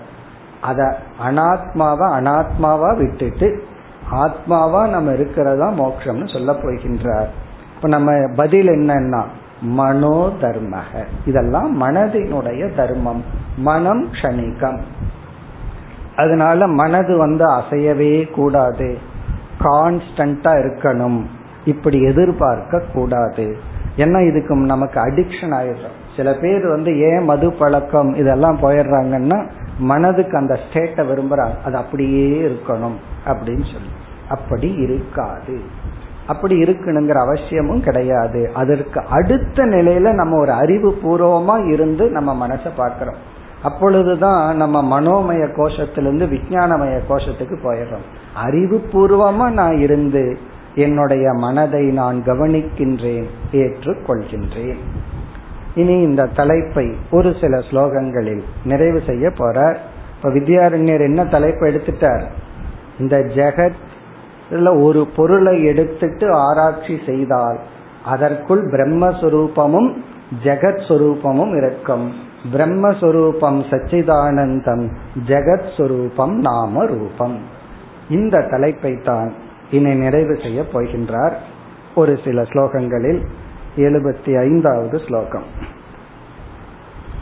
[0.61, 3.63] அத அனாத்மாவா அனாத்மாவா விட்டுட்டு
[4.11, 7.27] ஆத்மாவா நம்ம இருக்கிறதா மோக்ஷம்னு சொல்ல போகின்றார்.
[7.75, 9.23] இப்ப நம்ம பதில் என்னன்னா
[9.61, 13.23] மனோ தர்மக இதெல்லாம் மனதினுடைய தர்மம்.
[13.57, 14.79] மனம் க்ஷணிகம்.
[16.15, 18.97] அதனால மனது வந்து அசையவே கூடாது.
[19.59, 21.23] கான்ஸ்டன்டா இருக்கணும்.
[21.65, 23.57] இப்படி எதிர்பார்க்க கூடாது.
[23.97, 26.13] ஏன்னா இதுக்கு நமக்கு அடிக்ஷன் ஆயிடும்.
[26.15, 31.53] சில பேர் வந்து ஏன் மது பழக்கம் இதெல்லாம் போயிடுறாங்கன்னா மனதுக்கு அந்த ஸ்டேட்டை விரும்புறாங்க.
[31.65, 33.89] அது அப்படியே இருக்கணும் அப்படின்னு சொல்லி.
[34.29, 35.61] அப்படி இருக்காது.
[36.27, 38.51] அப்படி இருக்கணுங்கிற அவசியமும் கிடையாது.
[38.53, 43.33] அதற்கு அடுத்த நிலையில நம்ம ஒரு அறிவு பூர்வமா இருந்து நம்ம மனசை பார்க்கிறோம்.
[43.63, 48.05] அப்பொழுதுதான் நம்ம மனோமய கோஷத்திலிருந்து விஜயானமய கோஷத்துக்கு போயிடுறோம்.
[48.33, 50.37] அறிவு பூர்வமா நான் இருந்து
[50.75, 54.77] என்னுடைய மனதை நான் கவனிக்கின்றேன் ஏற்றுக்கொள்கின்றேன்.
[55.75, 59.75] இனி இந்த தலைப்பை ஒரு சில ஸ்லோகங்களில் நிறைவு செய்ய போறார்.
[60.17, 62.23] இப்ப வித்யாரண்யர் என்ன தலைப்பை எடுத்துட்டார்?
[62.99, 63.79] இந்த ஜெகத்
[64.49, 67.59] இல்ல ஒரு பொருளை எடுத்துட்டு ஆராய்ச்சி செய்தால்
[68.05, 69.95] அதற்குள் பிரம்மஸ்வரூபமும்
[70.43, 72.13] ஜெகத் சுரூபமும் இருக்கும்.
[72.53, 74.91] பிரம்மஸ்வரூபம் சச்சிதானந்தம்
[75.27, 77.39] ஜெகத் சுரூபம் நாம ரூபம்
[78.09, 79.33] இந்த தலைப்பை தான்
[79.71, 81.33] இனி நிறைவு செய்ய போகின்றார்.
[81.95, 83.25] ஒரு சில ஸ்லோகங்களில்
[83.75, 85.43] எழுபத்தி ஐந்தாவது ஸ்லோகம்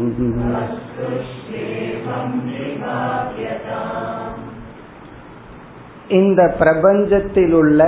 [6.13, 7.85] இந்த பிரபஞ்சத்தில் உள்ள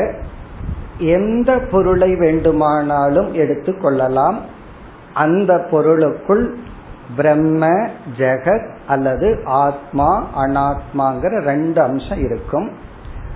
[0.97, 4.37] எந்த பொருளை வேண்டுமானாலும் எடுத்துக்கொள்ளலாம்
[5.13, 6.45] அந்த பொருளுக்குள்
[7.17, 7.67] பிரம்ம
[8.17, 10.09] ஜெகத் அல்லது ஆத்மா
[10.43, 12.67] அனாத்மாங்கிற ரெண்டு அம்சம் இருக்கும்.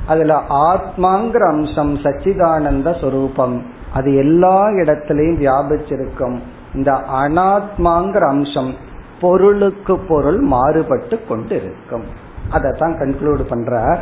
[0.08, 0.34] அதுல
[0.68, 3.58] ஆத்மாங்கிற அம்சம் சச்சிதானந்த சொரூபம்.
[3.94, 6.38] அது எல்லா இடத்திலையும் வியாபிச்சிருக்கும்.
[6.74, 6.92] இந்த
[7.24, 8.72] அனாத்மாங்கிற அம்சம்
[9.22, 12.06] பொருளுக்கு பொருள் மாறுபட்டு கொண்டு இருக்கும்
[12.50, 14.02] அதை தான் கன்க்ளூட் பண்றார்.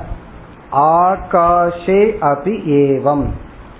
[0.71, 3.25] ஆகாஷே அபி ஏவம்.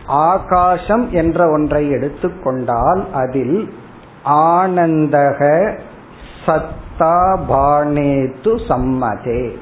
[0.08, 3.74] ஆகாசம் என்ற ஒன்றை எடுத்துக்கொண்டால் அதில்
[4.26, 5.80] ஆனந்தக
[6.46, 9.58] சத்தா பானேத்து சம்மதே.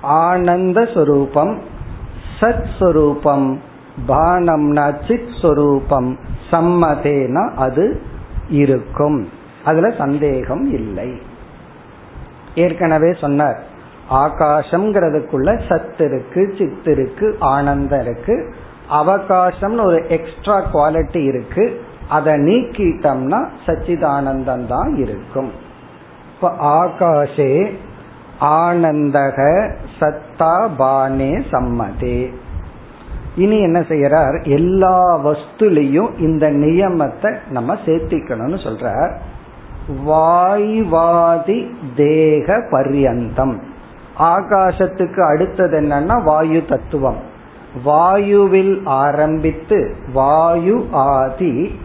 [0.00, 1.58] ஆனந்த சுரூபம்
[2.40, 3.58] சத் சுரூபம்
[4.08, 6.16] பானம்னா சித் சுரூபம்
[6.50, 8.02] சம்மதேனா அது
[8.48, 9.28] இருக்கும்.
[9.64, 11.22] அதுல சந்தேகம் இல்லை.
[12.54, 13.70] ஏற்கனவே சொன்னார்
[14.12, 18.54] ஆகாசம்ங்கிறதுக்குள்ள சத்து இருக்கு சித்து இருக்கு ஆனந்தம் இருக்கு.
[18.90, 21.80] அவகாசம்னு ஒரு எக்ஸ்ட்ரா குவாலிட்டி இருக்கு.
[22.08, 25.52] அதை நீக்கிட்டோம்னா சச்சிதானந்தம் தான் இருக்கும்.
[26.34, 27.72] இப்ப ஆகாஷே
[28.40, 29.38] ஆனந்தக
[30.00, 32.32] சத்தா பானே சம்மதே.
[33.36, 34.44] இனி என்ன செய்யறார்?
[34.44, 39.12] எல்லா வஸ்துலையும் இந்த நியமத்தை நம்ம சேர்த்திக்கணும்னு சொல்றார்.
[40.06, 43.58] வாய்வாதி தேக பர்யந்தம்.
[44.18, 47.16] ஆகாசத்துக்கு அடுத்தது என்னன்னா வாயு தத்துவம்.
[47.86, 51.80] வாயுவில் ஆரம்பித்து வாயு ஆதி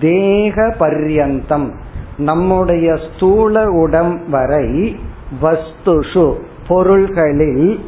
[0.00, 1.70] தேக பர்யந்தம்.
[2.16, 4.96] நம்முடைய ஸ்தூல உடம் வரை
[5.42, 6.34] வஸ்துஷு
[6.68, 7.80] பொருள்களில்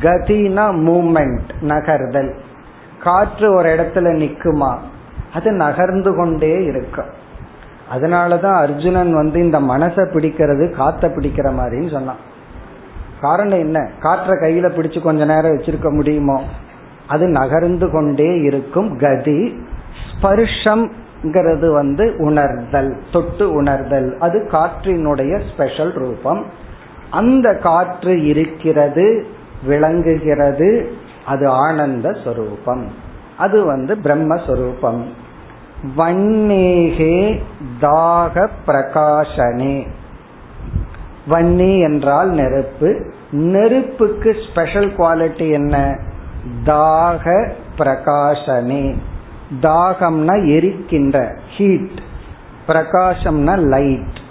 [0.00, 2.34] கதினா மூமெண்ட் நகர்தல்.
[3.02, 4.78] காற்று ஒரு இடத்துல நிக்குமா?
[5.32, 7.22] அது நகர்ந்து கொண்டே இருக்கும்.
[7.94, 12.32] அதனாலதான் அர்ஜுனன் வந்து இந்த மனசை பிடிக்கிறது காத்த பிடிக்கிற மாதிரின்னு சொன்னான்.
[13.20, 13.90] காரணம் என்ன?
[14.00, 16.42] காற்றை கையில பிடிச்சு கொஞ்ச நேரம் வச்சிருக்க முடியுமோ?
[17.08, 18.98] அது நகர்ந்து கொண்டே இருக்கும்.
[18.98, 19.66] கதி
[20.02, 24.18] ஸ்பர்ஷம்ங்கிறது வந்து உணர்தல் தொட்டு உணர்தல்.
[24.18, 26.44] அது காற்றினுடைய ஸ்பெஷல் ரூபம்.
[27.10, 29.26] அந்த காற்று இருக்கிறது
[29.66, 30.92] விளங்குகிறது
[31.26, 32.84] அது ஆனந்த ஸ்வரூபம்
[33.38, 35.02] அது வந்து பிரம்மஸ்வரூபம்.
[35.96, 37.40] வன்னேகே
[37.80, 39.86] தாக பிரகாசனே
[41.30, 42.90] வன்னி என்றால் நெருப்பு.
[43.30, 45.98] நெருப்புக்கு ஸ்பெஷல் குவாலிட்டி என்ன?
[46.64, 48.94] தாக பிரகாசனே
[49.62, 52.00] தாகம்னா எரிக்கின்ற ஹீட்
[52.68, 54.22] பிரகாசம்னா லைட்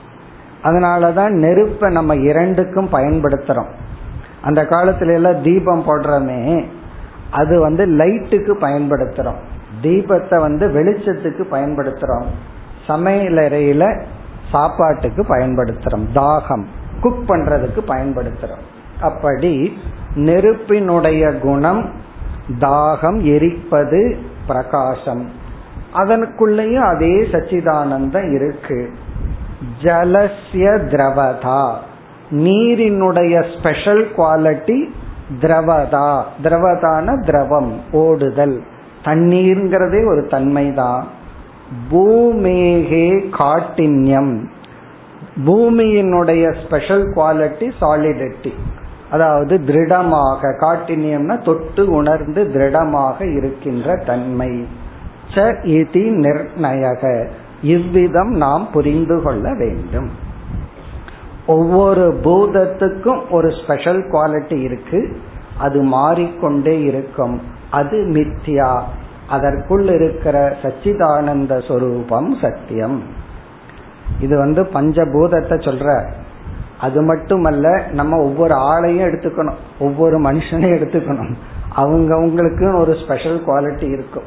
[0.63, 3.69] அதனாலதான் நெருப்பை நம்ம இரண்டுக்கும் பயன்படுத்துறோம்.
[4.41, 6.65] அந்த காலத்துல எல்லாம் தீபம் போடுறோமே
[7.31, 9.39] அது வந்து லைட்டுக்கு பயன்படுத்துறோம்.
[9.81, 12.25] தீபத்தை வந்து வெளிச்சத்துக்கு பயன்படுத்துறோம்.
[12.87, 14.01] சமையலறையில
[14.51, 16.05] சாப்பாட்டுக்கு பயன்படுத்துறோம்.
[16.15, 16.65] தாகம்
[17.01, 18.63] குக் பண்றதுக்கு பயன்படுத்துறோம்.
[19.01, 19.77] அப்படி
[20.15, 21.89] நெருப்பினுடைய குணம்
[22.59, 24.17] தாகம் எரிப்பது
[24.47, 25.29] பிரகாசம்.
[25.93, 28.91] அதனுக்குள்ளேயும் அதே சச்சிதானந்தம் இருக்கு.
[29.81, 31.73] ஜலசிய திரவதா.
[32.31, 34.83] நீரினுடைய ஸ்பெஷல் குவாலிட்டி
[35.41, 36.23] திரவதா.
[36.43, 38.63] திரவதான திரவம் ஓடுதல்.
[39.03, 41.03] தண்ணீர்ங்கிறதே ஒரு தன்மைதான்
[41.91, 44.45] பூமேகே காட்டின்யம்.
[45.45, 48.53] பூமியினுடைய ஸ்பெஷல் குவாலிட்டி சாலிடிட்டி
[49.13, 54.51] அதாவது திருடமாக காட்டினியம்னா தொட்டு உணர்ந்து திருடமாக இருக்கின்ற தன்மை.
[55.33, 57.03] ச இதி நிர்ணயக.
[57.61, 60.09] இவ்விதம் நாம் புரிந்து கொள்ள வேண்டும்.
[61.47, 65.01] ஒவ்வொரு பூதத்துக்கும் ஒரு ஸ்பெஷல் குவாலிட்டி இருக்கு.
[65.57, 67.35] அது மாறிக்கொண்டே இருக்கும்.
[67.71, 68.71] அது மித்யா.
[69.29, 72.97] அதற்குள் இருக்கிற சச்சிதானந்த சொரூபம் சத்தியம்.
[74.19, 75.87] இது வந்து பஞ்சபூதத்தை சொல்ற
[76.83, 79.55] அது மட்டுமல்ல நம்ம ஒவ்வொரு ஆளையும் எடுத்துக்கணும்.
[79.79, 81.35] ஒவ்வொரு மனுஷனையும் எடுத்துக்கணும்.
[81.69, 82.17] அவங்க
[82.77, 84.23] ஒரு ஸ்பெஷல் குவாலிட்டி இருக்கும்.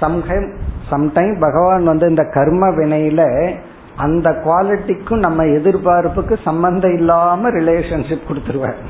[0.00, 0.56] சம்டைம்
[0.90, 3.52] சம்டைம் பகவான் வந்து இந்த கர்ம வினையில
[3.96, 8.82] அந்த குவாலிட்டிக்கும் நம்ம எதிர்பார்ப்புக்கு சம்பந்தம் இல்லாம ரிலேஷன்ஷிப் கொடுத்துருவார்.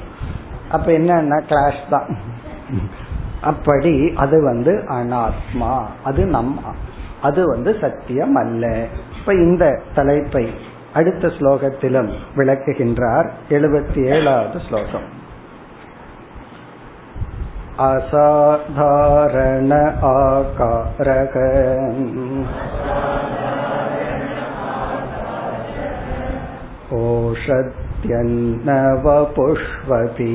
[0.71, 2.07] அப்ப என்னன்னா கிளாஷ் தான்.
[3.41, 5.83] அப்படி அது வந்து அனாத்மா.
[6.05, 6.61] அது நம்ம
[7.23, 8.87] அது வந்து சத்தியம் அல்ல.
[9.19, 10.51] இப்ப இந்த தலைப்பை
[10.96, 15.10] அடுத்த ஸ்லோகத்திலும் விளக்குகின்றார் எழுபத்தி ஏழாவது ஸ்லோகம்
[17.88, 19.74] அசாதாரண
[20.14, 21.36] ஆகாரக
[28.94, 30.34] ओषध्यन्नवपुष्वती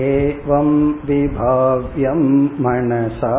[0.00, 0.68] एवं
[1.04, 2.22] विभाव्यं
[2.62, 3.34] मनसा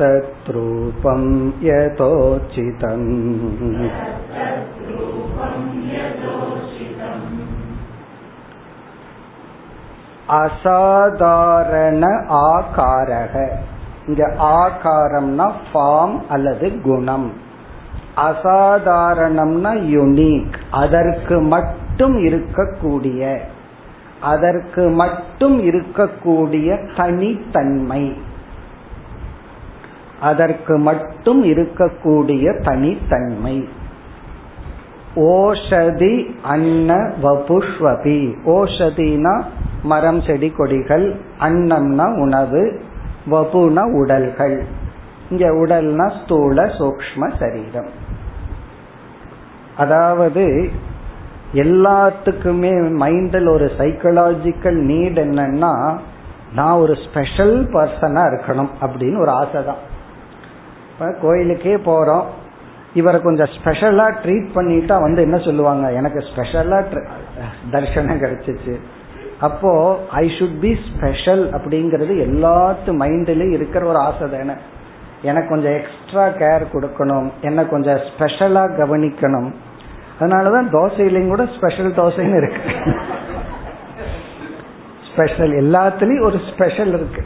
[0.00, 1.22] तत्तद्रूपं
[1.62, 3.08] यतोचितम्
[10.36, 12.04] அசாதாரண
[12.48, 13.34] ஆகாரக
[14.08, 14.22] இங்க
[14.56, 17.28] ஆகாரம்னா ஃபார்ம் அல்லது குணம்
[18.22, 23.22] அசாதாரணம்னா யுனிக் அதற்கு மட்டும் இருக்கக்கூடிய
[24.24, 28.02] அதற்கு மட்டும் இருக்கக்கூடிய தனித்தன்மை
[30.21, 33.67] அதற்கு மட்டும் இருக்கக்கூடிய தனித்தன்மை.
[35.15, 38.19] ஓஷதி அன்ன வபுஷ்வதி.
[38.45, 39.43] ஓஷதினா
[39.83, 41.15] மரம் செடி கொடிகள்.
[41.39, 42.81] அன்னம்னா உணவு.
[43.31, 44.63] வபுனா உடல்கள்.
[45.29, 47.91] இங்க உடல்னா ஸ்தூல சூக்ம சரீரம்.
[49.77, 50.69] அதாவது
[51.53, 55.97] எல்லாத்துக்குமே மைண்டில் ஒரு சைக்கலாஜிக்கல் நீட் என்னன்னா
[56.55, 59.89] நான் ஒரு ஸ்பெஷல் பர்சனா இருக்கணும் அப்படின்னு ஒரு ஆசை தான்
[61.21, 62.39] கோயிலுக்கே போகிறோம்
[62.93, 65.91] இவரை கொஞ்சம் ஸ்பெஷலாக ட்ரீட் பண்ணிட்டா வந்து என்ன சொல்லுவாங்க?
[65.91, 66.87] எனக்கு ஸ்பெஷலாக
[67.71, 68.79] தரிசனம் கிடைச்சிச்சு.
[69.39, 74.51] அப்போ ஐ சுட் பி ஸ்பெஷல் அப்படிங்கிறது எல்லாத்து மைண்ட்லயும் இருக்கிற ஒரு ஆசை தானே.
[75.21, 77.31] எனக்கு கொஞ்சம் எக்ஸ்ட்ரா கேர் கொடுக்கணும்.
[77.41, 79.53] என்ன கொஞ்சம் ஸ்பெஷலா கவனிக்கணும்.
[80.19, 82.71] அதனாலதான் தோசையிலையும் கூட ஸ்பெஷல் தோசைன்னு இருக்கு.
[85.13, 87.23] ஸ்பெஷல் எல்லாத்துலயும் ஒரு ஸ்பெஷல் இருக்கு.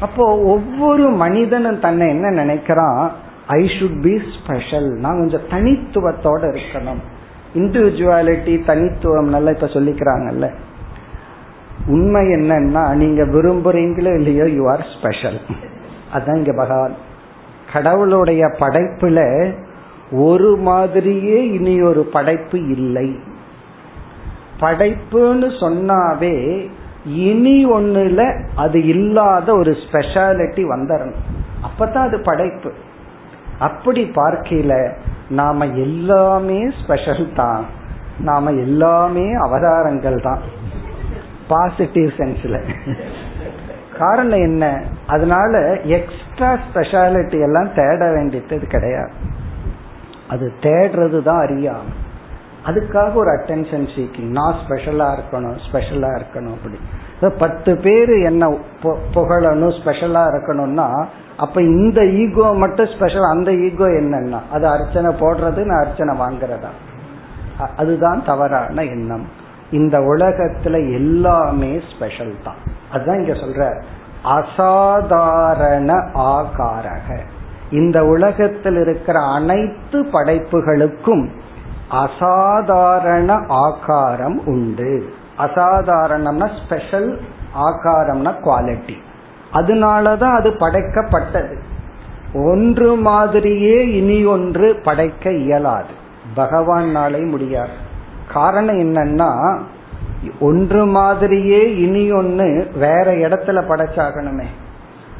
[0.00, 3.10] அப்போ ஒவ்வொரு மனிதனும் தன்னை என்ன நினைக்கிறான்
[3.46, 7.00] ஐ சுட் பி ஸ்பெஷல் நான் கொஞ்சம் தனித்துவத்தோட இருக்கணும்.
[7.54, 10.48] இண்டிவிஜுவாலிட்டி தனித்துவம் நல்லா இப்ப சொல்லிக்கிறாங்கல்ல.
[11.86, 15.38] உண்மை என்னன்னா நீங்க விரும்புறீங்களோ இல்லையோ யூ ஆர் ஸ்பெஷல்
[16.14, 16.94] அதான் இங்க பகவான்.
[17.72, 19.18] கடவுளுடைய படைப்புல
[20.12, 23.08] ஒரு மாதிரியே இனி ஒரு படைப்பு இல்லை.
[24.60, 26.34] படைப்புன்னு சொன்னாவே
[27.04, 31.20] இனி ஒண்ணுல அது இல்லாத ஒரு ஸ்பெஷாலிட்டி வந்துடணும்
[31.66, 32.72] அப்பதான் அது படைப்பு.
[33.58, 34.92] அப்படி பார்க்கல
[35.28, 37.64] நாம எல்லாமே ஸ்பெஷல் தான்.
[38.20, 40.38] நாம எல்லாமே அவதாரங்கள் தான்.
[41.48, 42.60] பாசிட்டிவ் சென்ஸ்ல
[43.98, 44.82] காரணம் என்ன?
[45.06, 49.10] அதனால எக்ஸ்ட்ரா ஸ்பெஷாலிட்டி எல்லாம் தேட வேண்டியது கிடையாது.
[50.28, 51.99] அது தேடுறது தான் அறியாம.
[52.66, 56.78] அதுக்காக ஒரு அட்டென்ஷன் சீக்கிங் நான் ஸ்பெஷலா இருக்கணும் ஸ்பெஷலா இருக்கணும் அப்படி.
[57.38, 58.48] பத்து பேர் என்ன
[59.14, 61.04] புகழணும் ஸ்பெஷலா இருக்கணும்னா
[61.36, 64.38] அப்ப இந்த ஈகோ மட்டும் ஸ்பெஷல் அந்த ஈகோ என்னன்னா?
[64.52, 66.70] அது அர்ச்சனை போடுறது நான் அர்ச்சனை வாங்குறதா?
[67.76, 69.26] அதுதான் தவறான எண்ணம்.
[69.70, 72.54] இந்த உலகத்துல எல்லாமே ஸ்பெஷல் தான்.
[72.92, 73.82] அதுதான் இங்க சொல்ற.
[74.22, 77.18] அசாதாரண ஆகாரக.
[77.70, 81.28] இந்த உலகத்தில் இருக்கிற அனைத்து படைப்புகளுக்கும்
[81.90, 85.12] அசாதாரண ஆகாரம் உண்டு.
[85.38, 87.20] அசாதாரணம்னா ஸ்பெஷல்
[87.54, 88.96] ஆகாரம்னா குவாலிட்டி
[89.52, 91.54] அதனாலதான் அது படைக்கப்பட்டது.
[92.34, 95.94] ஒன்று மாதிரியே இனி ஒன்று படைக்க இயலாது.
[96.36, 97.72] பகவானாலே முடியாது.
[98.32, 99.58] காரணம் என்னன்னா
[100.40, 104.44] ஒன்று மாதிரியே இனி ஒன்று வேற இடத்துல படைச்சாகணுமே.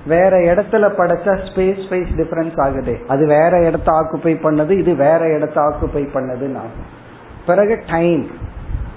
[0.07, 2.99] வேற இடத்துல படைச்சா ஸ்பேஸ் ஸ்பேஸ் டிஃபரன்ஸ் ஆகுது.
[3.09, 6.89] அது வேற இடத்த ஆக்குப்பை பண்ணது இது வேற இடத்த ஆக்குப்பை பண்ணதுன்னு ஆகும்.
[7.47, 8.27] பிறகு டைம்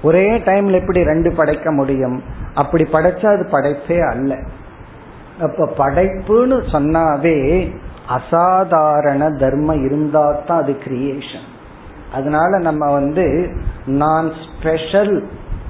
[0.01, 2.23] ஒரே டைம்ல எப்படி ரெண்டு படைக்க முடியும்?
[2.53, 4.37] அப்படி படைச்சா அது படைப்பே அல்ல.
[5.41, 7.37] அப்ப படைப்புன்னு சொன்னாவே
[8.07, 11.47] அசாதாரண தர்மம் இருந்தா தான் அது கிரியேஷன்
[12.11, 13.51] அதனால நம்ம வந்து
[13.85, 15.23] நான் ஸ்பெஷல்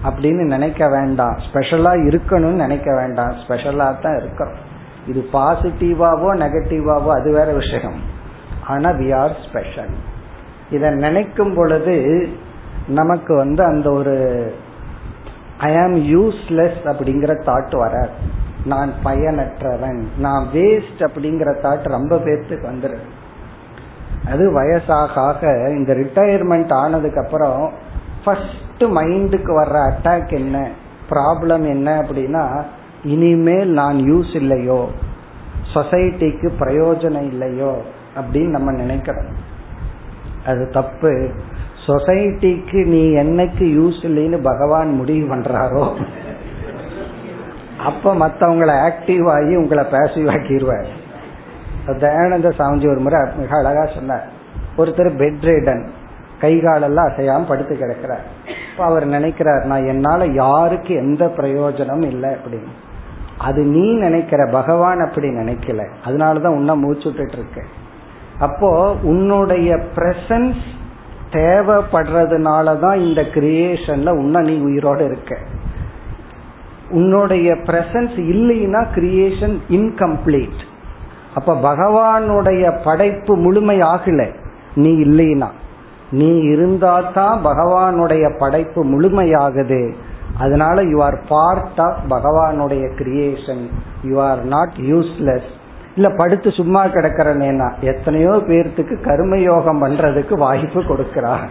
[0.03, 1.36] அப்படின்னு நினைக்க வேண்டாம்.
[1.38, 3.34] ஸ்பெஷலா இருக்கணும்னு நினைக்க வேண்டாம்.
[3.43, 4.71] ஸ்பெஷலா தான் இருக்கிறோம்
[5.07, 7.99] இது பாசிட்டிவாவோ நெகட்டிவாவோ அது வேற விஷயம்.
[8.67, 9.93] ஆனா வி ஆர் ஸ்பெஷல்
[10.71, 12.27] இத நினைக்கும் பொழுது
[12.87, 14.15] நமக்கு வந்து அந்த ஒரு
[15.57, 18.15] ஐ ஆம் யூஸ்லெஸ் அப்படிங்கிற தாட் வராது.
[18.65, 20.07] நான் பயனற்றவன்.
[20.17, 23.07] நான் வேஸ்ட் அப்படிங்கிற தாட் ரொம்ப பேர்த்துக்கு வந்துடுது
[24.27, 27.73] அது வயசாக ஆக இந்த ரிட்டையர்மெண்ட் ஆனதுக்கு அப்புறம்
[28.23, 30.69] ஃபர்ஸ்ட் மைண்டுக்கு வர்ற அட்டாக் என்ன?
[31.09, 32.63] ப்ராப்ளம் என்ன அப்படின்னா
[33.03, 34.89] இனிமேல் நான் யூஸ் இல்லையோ?
[35.73, 37.81] சொசைட்டிக்கு பிரயோஜனம் இல்லையோ?
[38.15, 39.25] அப்படின்னு நம்ம நினைக்கிறோம்.
[40.45, 41.29] அது தப்பு.
[41.85, 46.05] சொசைட்டிக்கு நீ என்னைக்கு யூஸ் இல்லைன்னு பகவான் முடிவு பண்றாரோ?
[47.79, 50.85] அப்ப மத்தவங்களை ஆக்டிவ் ஆகி உங்களை பேசிவ் ஆக்கிடுவார்
[51.87, 54.27] தயானந்த சாமிஜி ஒரு முறை மிக அழகா சொன்னார்.
[54.77, 55.91] ஒருத்தர் பெட் ரேடன்
[56.39, 58.23] கை காலெல்லாம் அசையாம படுத்து கிடக்கிறார்.
[58.71, 62.71] இப்ப அவர் நினைக்கிறார் நான் என்னால யாருக்கு எந்த பிரயோஜனம் இல்லை அப்படின்னு.
[63.38, 65.88] அது நீ நினைக்கிற பகவான் அப்படி நினைக்கல.
[66.05, 67.61] அதனாலதான் உன்ன மூச்சுட்டு இருக்க
[68.39, 70.61] அப்போ உன்னுடைய பிரசன்ஸ்
[71.31, 75.38] தேவைப்படுறதுனாலதான் இந்த கிரியேஷன்ல உன்ன நீ உயிரோட இருக்க.
[76.89, 80.61] உன்னுடைய பிரசன்ஸ் இல்லைன்னா கிரியேஷன் இன்கம்ப்ளீட்
[81.36, 84.31] அப்ப பகவானுடைய படைப்பு முழுமை ஆகல.
[84.75, 85.47] நீ இல்லைனா
[86.11, 89.93] நீ இருந்தா தான் பகவானுடைய படைப்பு முழுமையாகுது.
[90.43, 93.65] அதனால யூ ஆர் பார்ட் ஆஃப் பகவானுடைய creation
[94.03, 95.51] you are not useless
[95.95, 101.47] இல்ல படுத்து சும்மா கிடக்கிறனேனா எத்தனையோ பேர்த்துக்கு கர்மயோகம் பண்றதுக்கு வாய்ப்பு கொடுக்கிறார்.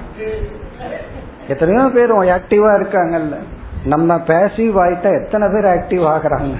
[1.49, 3.37] எத்தனையோ பேர் ஆக்டிவா இருக்காங்கல்ல.
[3.85, 6.57] நம்ம பேசிவ் ஆயிட்டா எத்தனை பேர் ஆக்டிவ் ஆகுறாங்க?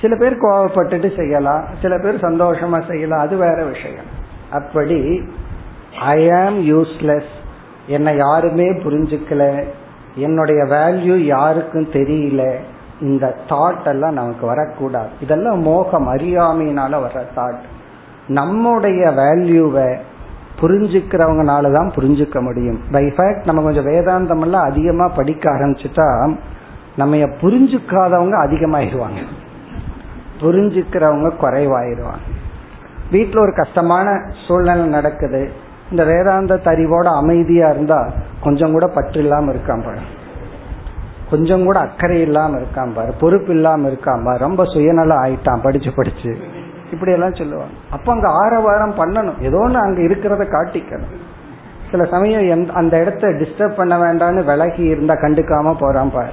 [0.00, 1.64] சில பேர் கோவப்பட்டுட்டு செய்யலாம்.
[1.82, 3.18] சில பேர் சந்தோஷமா செய்யலாம்.
[3.18, 4.08] அது வேற விஷயம்.
[4.50, 5.00] அப்படி
[6.00, 7.32] ஐ ஆம் யூஸ்லெஸ்
[7.86, 9.44] என்னை யாருமே புரிஞ்சுக்கல.
[10.14, 12.56] என்னுடைய வேல்யூ யாருக்கும் தெரியல.
[13.00, 15.08] இந்த தாட் எல்லாம் நமக்கு வரக்கூடாது.
[15.20, 17.58] இதெல்லாம் மோகம் அறியாமையினால வர்ற தாட்
[18.28, 19.98] நம்முடைய வேல்யூவை
[20.60, 22.80] புரிஞ்சுக்கிறவங்கனால தான் புரிஞ்சுக்க முடியும்.
[22.92, 26.36] பை ஃபேக்ட் நம்ம கொஞ்சம் வேதாந்தம் எல்லாம் அதிகமா படிக்க ஆரம்பிச்சுட்டா
[26.96, 29.20] நம்ம புரிஞ்சுக்காதவங்க அதிகமாயிருவாங்க.
[30.40, 32.36] புரிஞ்சுக்கிறவங்க குறைவாயிருவாங்க.
[33.10, 35.52] வீட்டில் ஒரு கஷ்டமான சூழ்நிலை நடக்குது.
[35.90, 38.10] இந்த வேதாந்த தறிவோட அமைதியா இருந்தா
[38.42, 39.98] கொஞ்சம் கூட பற்று இல்லாம இருக்கான் பாரு.
[41.30, 43.12] கொஞ்சம் கூட அக்கறை இல்லாம இருக்கான் பாரு.
[43.20, 44.38] பொறுப்பு இல்லாம இருக்கான் பாரு.
[44.38, 46.36] ரொம்ப சுயநலம் ஆயிட்டான் படிச்சு படிச்சு.
[46.92, 47.72] இப்படி எல்லாம் சொல்லுவாங்க.
[47.90, 49.42] அப்ப அங்க ஆரவாரம் பண்ணணும்.
[49.42, 51.16] ஏதோ ஒன்று அங்க இருக்கிறத காட்டிக்கணும்.
[51.90, 56.30] சில சமயம் அந்த இடத்த டிஸ்டர்ப் பண்ண வேண்டாம்னு விலகி இருந்தா கண்டுக்காம போறான் பாரு.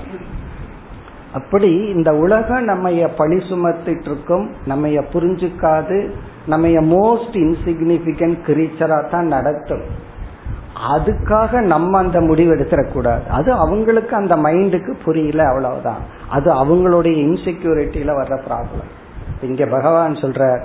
[1.33, 4.51] அப்படி இந்த உலகம் நம்ம பழி சுமத்திட்டு இருக்கும்.
[4.65, 6.09] நம்ம புரிஞ்சுக்காது.
[6.47, 10.13] நம்ம மோஸ்ட் இன்சிக்னிபிகண்ட் கிரீச்சரா தான் நடத்தும்
[10.91, 16.01] அதுக்காக நம்ம அந்த முடிவு எடுத்துடக்கூடாது அது அவங்களுக்கு அந்த மைண்டுக்கு புரியல அவ்வளவுதான்.
[16.29, 18.89] அது அவங்களுடைய இன்செக்யூரிட்டியில வர்ற ப்ராப்ளம்
[19.41, 20.61] இங்க பகவான் சொல்றார்.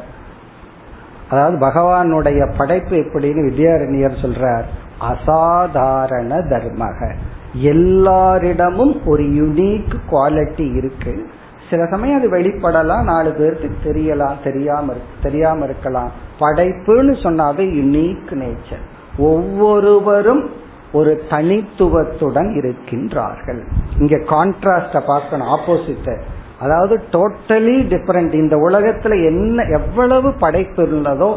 [1.30, 4.64] அதாவது பகவானுடைய படைப்பு எப்படின்னு வித்யாரண்யர் சொல்றார்.
[4.98, 7.14] அசாதாரண தர்மக.
[7.52, 11.26] எல்லாரிடமும் ஒரு யுனிக் குவாலிட்டி இருக்கு.
[11.70, 16.10] சில சமயம் அது வெளிப்படலாம் நாலு பேருக்கு தெரியலாம் தெரியாம தெரியாம இருக்கலாம்.
[16.40, 18.84] படைப்புன்னு சொன்னாவே யுனீக் நேச்சர்
[19.18, 20.50] ஒவ்வொருவரும்
[20.92, 23.60] ஒரு தனித்துவத்துடன் இருக்கின்றார்கள்.
[23.98, 26.16] இங்க கான்ட்ராஸ்ட பார்க்கணும் ஆப்போசிட்ட
[26.60, 31.30] அதாவது டோட்டலி டிஃபரெண்ட் இந்த உலகத்துல என்ன எவ்வளவு படைப்பு இருந்ததோ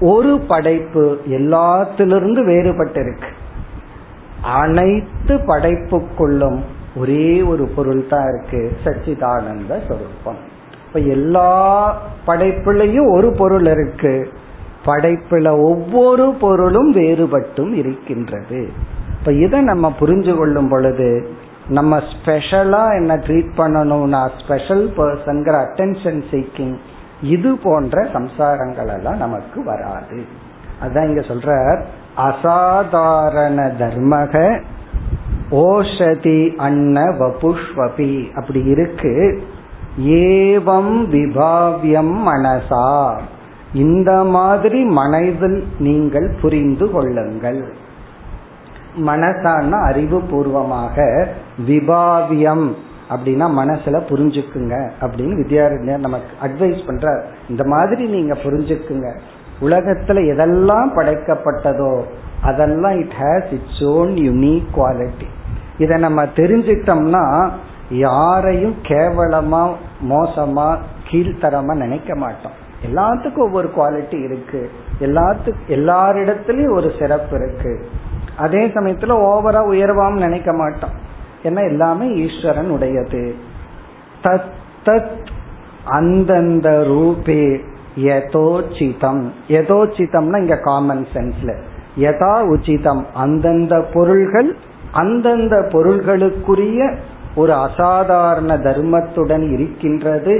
[0.00, 3.30] ஒரு படைப்பு எல்லாத்திலிருந்து வேறுபட்டிருக்கு.
[4.42, 6.58] அனைத்து படைப்புக்குள்ளும்
[6.96, 10.38] ஒரே ஒரு பொருள் தான் இருக்கு சச்சிதானந்த சொரூபம்.
[10.86, 14.32] இப்ப எல்லா படைப்புலையும் ஒரு பொருள் இருக்கு.
[14.84, 18.68] படைப்புல ஒவ்வொரு பொருளும் வேறுபட்டும் இருக்கின்றது.
[19.18, 21.28] இப்ப இதை நம்ம புரிஞ்சு கொள்ளும் பொழுது
[21.68, 26.76] நம்ம ஸ்பெஷலா என்ன ட்ரீட் பண்ணணும்னா ஸ்பெஷல் பர்சன்கிற அட்டென்ஷன் சீக்கிங்
[27.22, 30.24] இது போன்ற சம்சாரங்கள் எல்லாம் நமக்கு வராது.
[30.82, 31.80] அதான் இங்க சொல்ற
[32.14, 34.62] அசாதாரண தர்மக
[35.50, 38.32] ஓஷதி அன்ன வபுஷ்வபி.
[38.34, 39.42] அப்படி இருக்கு.
[40.00, 43.18] ஏவம் விபாவியம் மனசா.
[43.74, 47.72] இந்த மாதிரி மனதில் நீங்கள் புரிந்து கொள்ளுங்கள்.
[49.06, 51.28] மனசான அறிவு பூர்வமாக
[51.66, 52.76] விபாவியம்
[53.10, 59.18] அப்படின்னா மனசுல புரிஞ்சுக்குங்க அப்படின்னு வித்யாரண்யர் நமக்கு அட்வைஸ் பண்ற இந்த மாதிரி நீங்க புரிஞ்சுக்குங்க.
[59.60, 62.02] உலகத்துல எதெல்லாம் படைக்கப்பட்டதோ
[62.42, 65.26] அதெல்லாம் it has its own unique quality
[65.78, 67.50] இதை நம்ம தெரிஞ்சிட்டோம்னா
[67.90, 69.72] யாரையும் கேவலமா
[70.10, 70.76] மோசமா
[71.10, 72.66] கீழ்த்தரமா நினைக்க மாட்டோம்.
[72.86, 74.70] எல்லாத்துக்கும் ஒவ்வொரு குவாலிட்டி இருக்கு.
[75.00, 77.88] எல்லாத்து எல்லாரிடத்துலயும் ஒரு சிறப்பு இருக்கு.
[78.38, 80.90] அதே சமயத்துல ஓவரா உயர்வாம் நினைக்க மாட்டோம்.
[81.42, 83.34] ஏன்னா எல்லாமே ஈஸ்வரன் உடையது.
[84.22, 84.50] தத்
[84.84, 85.26] தத்
[85.84, 87.60] அந்தந்த ரூபே
[87.96, 91.56] எதோச்சிதம் எதோச்சிதம்னா இங்க காமன் சென்ஸ்ல
[91.98, 93.06] யதா உச்சிதம்.
[93.14, 94.50] அந்தந்த பொருள்கள்
[94.92, 96.80] அந்தந்த பொருள்களுக்குரிய
[97.34, 100.36] ஒரு அசாதாரண தர்மத்துடன் இருக்கின்றது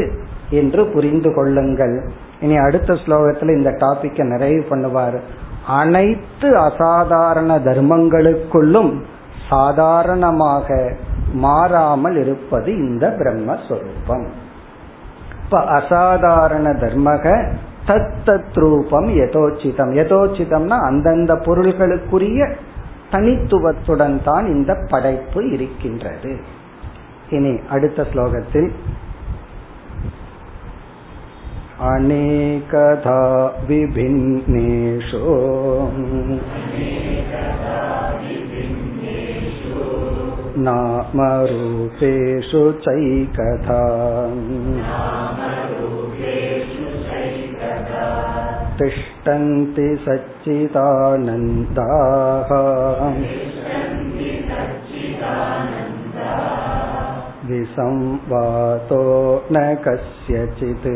[0.50, 1.96] என்று புரிந்து கொள்ளுங்கள்.
[2.40, 5.18] இனி அடுத்த ஸ்லோகத்துல இந்த டாபிக்கை நிறைவு பண்ணுவார்.
[5.66, 8.92] அனைத்து அசாதாரண தர்மங்களுக்குள்ளும்
[9.48, 10.68] சாதாரணமாக
[11.32, 14.26] மாறாமல் இருப்பது இந்த பிரம்மஸ்வரூபம்
[15.44, 17.24] இப்ப அசாதாரண தர்மக
[17.87, 22.43] தத் தத் ரூபம் யதோச்சிதம் யதோச்சிதம்னா அந்தந்த பொருள்களுக்குரிய
[23.11, 26.33] தனித்துவத்துடன் தான் இந்த படைப்பு இருக்கின்றது
[27.29, 28.69] இனி அடுத்த ஸ்லோகத்தில்
[31.83, 33.19] अनेकधा
[33.67, 35.21] विभिन्नेषु
[40.65, 43.81] नामरूपेषु चैकथा
[48.77, 50.89] तिष्ठन्ति सच्चिदानन्दाः
[57.47, 59.01] विसंवातो
[59.51, 60.89] न कस्यचित्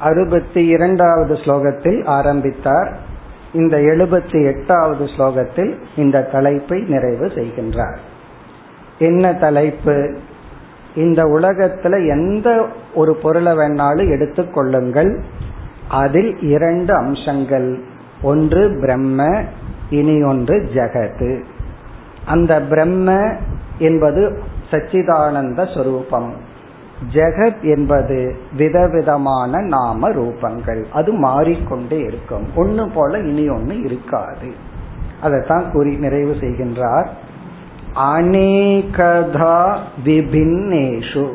[0.00, 2.90] அறுபத்தி இரண்டாவது ஸ்லோகத்தில் ஆரம்பித்தார்
[3.52, 7.98] இந்த எழுபத்தி எட்டாவது ஸ்லோகத்தில் இந்த தலைப்பை நிறைவு செய்கின்றார்
[8.99, 10.17] என்ன தலைப்பு?
[10.95, 15.23] இந்த உலகத்துல எந்த ஒரு பொருளை வேணாலும் எடுத்துக்கொள்ளுங்கள்
[15.87, 17.83] அதில் இரண்டு அம்சங்கள்.
[18.21, 19.41] ஒன்று பிரம்ம
[19.89, 21.43] இனி ஒன்று ஜெகத்து
[22.25, 23.33] அந்த பிரம்ம
[23.77, 24.39] என்பது
[24.71, 26.33] சச்சிதானந்த சொரூபம்.
[27.13, 30.85] ஜெகத் என்பது விதவிதமான நாம ரூபங்கள்.
[30.91, 32.47] அது மாறிக்கொண்டே இருக்கும்.
[32.55, 34.53] ஒன்னு போல இனி ஒன்னு இருக்காது.
[35.21, 37.07] அதைத்தான் கூறி நிறைவு செய்கின்றார்.
[37.95, 41.25] அநேகதா விபின்னேஷு.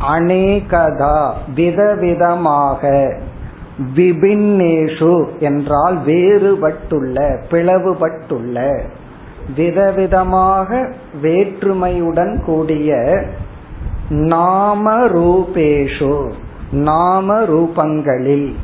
[0.00, 2.82] அநேகதா விதவிதமாக
[3.96, 7.16] விபின்னேஷு என்றால் வேறுபட்டுள்ள
[7.50, 8.84] பிளவுபட்டுள்ள
[9.56, 13.20] விதவிதமாக வேற்றுமையுடன் கூடிய
[14.08, 16.30] நாம ரூபேஷு
[16.70, 18.54] நாம ரூபங்களில்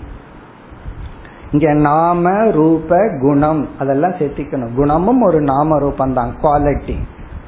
[1.52, 4.74] இங்க நாம ரூப குணம் அதெல்லாம் சேர்த்திக்கணும்.
[4.76, 6.96] குணமும் ஒரு நாம ரூபம் தான் குவாலிட்டி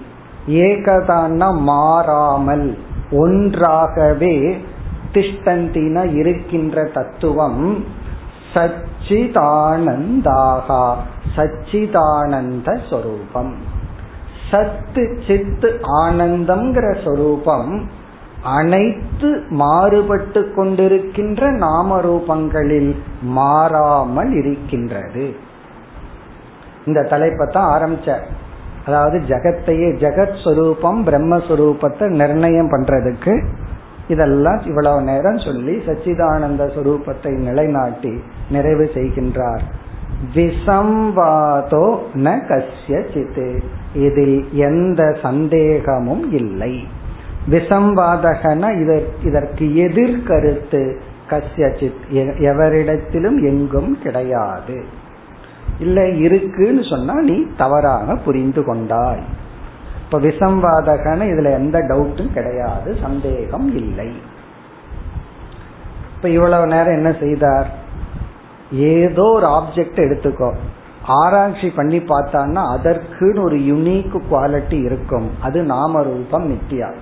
[0.46, 2.78] ஏகதான்னா மாறாமல்
[3.12, 4.56] ஒன்றாகவே
[5.12, 7.84] திஷ்டந்தின இருக்கின்ற தத்துவம்
[8.54, 10.94] சச்சிதானந்தாகா
[11.36, 13.54] சச்சிதானந்த சொரூபம்.
[14.50, 17.90] சத்து சித்து ஆனந்தம்ங்கிற சொரூபம்
[18.43, 25.34] அனைத்து மாறுபட்டு கொண்டிருக்கின்ற நாம ரூபங்களில் மாறாமல் இருக்கின்றது.
[26.86, 28.16] இந்த தலைப்பை தான் ஆரம்பிச்ச
[28.86, 33.45] அதாவது ஜெகத்தையே ஜெகத் சுரூபம் பிரம்மஸ்வரூபத்தை நிர்ணயம் பண்றதுக்கு
[34.09, 38.20] இதெல்லாம் இவ்வளவு நேரம் சொல்லி சச்சிதானந்த சுரூபத்தை நிலைநாட்டி
[38.51, 39.62] நிறைவு செய்கின்றார்.
[40.34, 43.62] விசம்வாதோ ந கசிய சித்து
[43.95, 46.74] இதில் எந்த சந்தேகமும் இல்லை.
[47.51, 48.64] விசம்வாதகன
[49.24, 52.03] இதற்கு எதிர்கருத்து கசியச்சித்
[52.38, 54.84] எவரிடத்திலும் எங்கும் கிடையாது.
[55.78, 59.22] இல்ல இருக்குன்னு சொன்னா நீ தவறாக புரிந்து கொண்டாய்.
[60.05, 64.12] இப்ப விசம்வாதகன இதுல எந்த டவுட்டும் கிடையாது சந்தேகம் இல்லை.
[66.16, 67.70] இப்ப இவ்வளவு நேரம் என்ன செய்தார்?
[68.72, 70.55] ஏதோ ஒரு ஆப்ஜெக்ட் எடுத்துக்கோ.
[71.07, 75.30] ஆராய்ச்சி பண்ணி பார்த்தான்னா அதற்குன்னு ஒரு யுனிக் குவாலிட்டி இருக்கும்.
[75.40, 76.93] அது நாம ரூபம் நித்தியா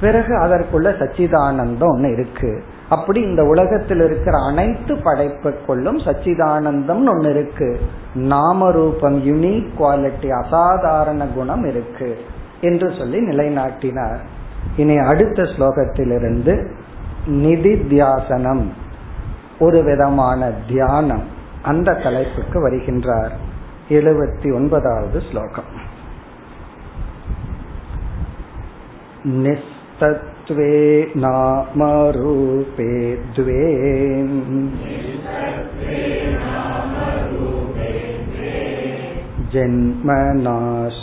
[0.00, 2.62] பிறகு அதற்குள்ள சச்சிதானந்தம் ஒன்று இருக்கு.
[2.88, 7.80] அப்படி இந்த உலகத்தில் இருக்கிற அனைத்து படைப்புக்குள்ளும் சச்சிதானந்தம் ஒன்னு இருக்கு.
[8.14, 12.18] நாம ரூபம் யுனிக் குவாலிட்டி அசாதாரண குணம் இருக்கு
[12.60, 14.18] என்று சொல்லி நிலைநாட்டினார்.
[14.76, 16.70] இனி அடுத்த ஸ்லோகத்திலிருந்து
[17.26, 18.66] நிதித்தியாசனம்
[19.58, 21.24] ஒரு விதமான தியானம்
[21.62, 23.30] அந்த தலைப்புக்கு வருகின்றார்.
[23.88, 25.84] எழுபத்தி ஒன்பதாவது ஸ்லோகம்.
[30.01, 30.75] निस्तत्वे
[31.21, 32.93] नामरूपे
[33.35, 33.65] द्वे
[39.53, 40.95] जन्मनाशयुते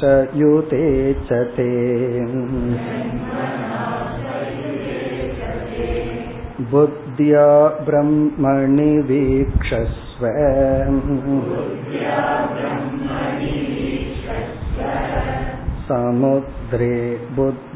[1.28, 1.68] च ते
[6.72, 7.46] बुद्ध्या
[7.86, 10.24] ब्रह्मणि वीक्षस्व
[15.88, 16.96] समुद्रे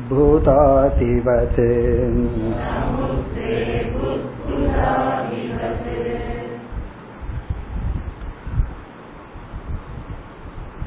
[0.10, 1.62] பூதாதிவத்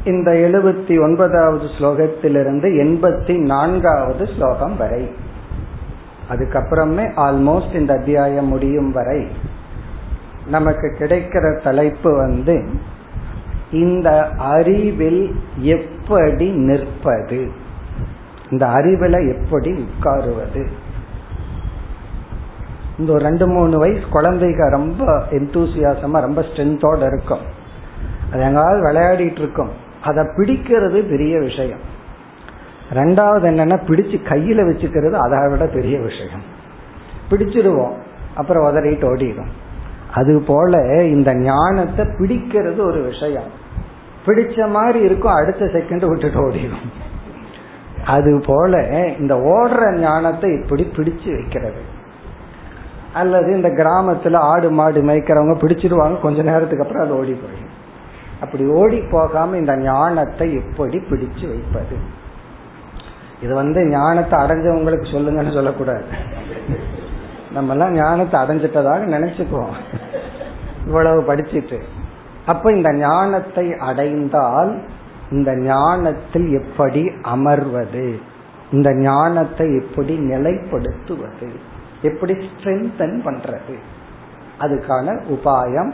[0.05, 5.11] இந்த எழுபத்தி ஒன்பதாவது ஸ்லோகத்திலிருந்து எண்பத்தி நான்காவது ஸ்லோகம் வரை.
[6.31, 9.27] அதுக்கப்புறமே ஆல்மோஸ்ட் இந்த அத்தியாயம் முடியும் வரை
[10.47, 12.71] நமக்கு கிடைக்கிற தலைப்பு வந்து
[13.73, 17.69] இந்த அறிவில் எப்படி நிற்பது?
[18.51, 20.69] இந்த அறிவில் எப்படி உட்காருவது?
[22.99, 27.59] இந்த ஒரு ரெண்டு மூணு வயசு குழந்தைங்க ரொம்ப எந்தூசியாசமா ரொம்ப ஸ்ட்ரென்த்தோட இருக்கும்.
[28.33, 29.71] அது எங்காவது விளையாடிட்டு இருக்கும்.
[30.03, 31.81] அதை பிடிக்கிறது பெரிய விஷயம்.
[32.93, 36.43] ரெண்டாவது என்னன்னா பிடிச்சு கையில வச்சுக்கிறது அதை விட பெரிய விஷயம்.
[37.31, 37.93] பிடிச்சிருவோம்
[38.35, 39.51] அப்புறம் உதறிட்டு ஓடிடும்.
[40.13, 43.51] அது போல இந்த ஞானத்தை பிடிக்கிறது ஒரு விஷயம்.
[44.27, 46.89] பிடிச்ச மாதிரி இருக்கும் அடுத்த செகண்ட் விட்டுட்டு ஓடிடும்.
[48.15, 48.83] அது போல
[49.19, 51.83] இந்த ஓடுற ஞானத்தை இப்படி பிடிச்சு வைக்கிறது.
[53.15, 57.77] அல்லது இந்த கிராமத்துல ஆடு மாடு மேய்க்கிறவங்க பிடிச்சிருவாங்க கொஞ்ச நேரத்துக்கு அப்புறம் அது ஓடி போயிடும்.
[58.41, 61.97] அப்படி ஓடி போகாம இந்த ஞானத்தை எப்படி பிடிச்சு வைப்பது.
[63.43, 66.05] இது வந்து ஞானத்தை அடைஞ்சவங்களுக்கு சொல்லுங்கன்னு சொல்லக்கூடாது.
[67.53, 69.77] நம்ம எல்லாம் ஞானத்தை அடைஞ்சிட்டதாக நினைச்சுக்குவோம்.
[70.87, 71.79] இவ்வளவு படிச்சுட்டு.
[72.47, 74.73] அப்ப இந்த ஞானத்தை அடைந்தால்
[75.31, 78.15] இந்த ஞானத்தில் எப்படி அமர்வது?
[78.73, 81.49] இந்த ஞானத்தை எப்படி நிலைப்படுத்துவது?
[82.03, 83.75] எப்படி ஸ்ட்ரென்தன் பண்றது?
[84.61, 85.93] அதுக்கான உபாயம்.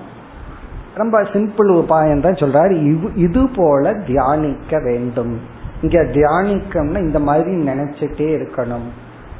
[0.95, 3.15] ரொம்ப சிம்பிள் உபாயம் தான் சொல்றாரு.
[3.15, 5.41] இது போல தியானிக்க வேண்டும்.
[5.81, 8.89] இங்க தியானிக்கம்னா இந்த மாதிரி நினைச்சிட்டே இருக்கணும்.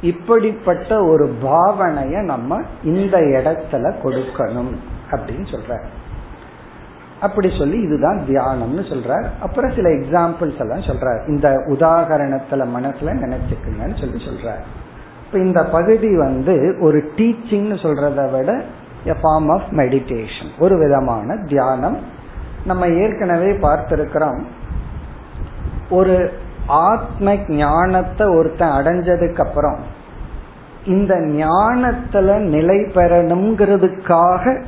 [0.01, 4.75] இப்படிப்பட்ட ஒரு பாவனைய நம்ம இந்த இடத்துல கொடுக்கணும்
[5.11, 5.83] அப்படின்னு சொல்ற
[7.21, 9.25] அப்படி சொல்லி இதுதான் தியானம்னு சொல்றார்.
[9.41, 11.27] அப்புறம் சில எக்ஸாம்பிள்ஸ் எல்லாம் சொல்றார்.
[11.27, 14.61] இந்த உதாகரணத்துல மனசுல நினைச்சுக்குங்கன்னு சொல்லி சொல்றார்.
[15.25, 18.61] இப்ப இந்த பகுதி வந்து ஒரு டீச்சிங்னு சொல்றதை விட
[19.05, 21.97] எ ஃபார்ம் ஆஃப் மெடிடேஷன் ஒரு விதமான தியானம்.
[22.65, 24.41] நம்ம ஏற்கனவே பார்த்திருக்கிறோம்.
[25.89, 26.31] ஒரு
[26.67, 29.79] ஆத்ம ஞானத்தை ஒருத்தன் அடைஞ்சதுக்கு அப்புறம்
[30.85, 34.63] இந்த ஞானத்துல நிலை பெறணுங்கிறதுக்காக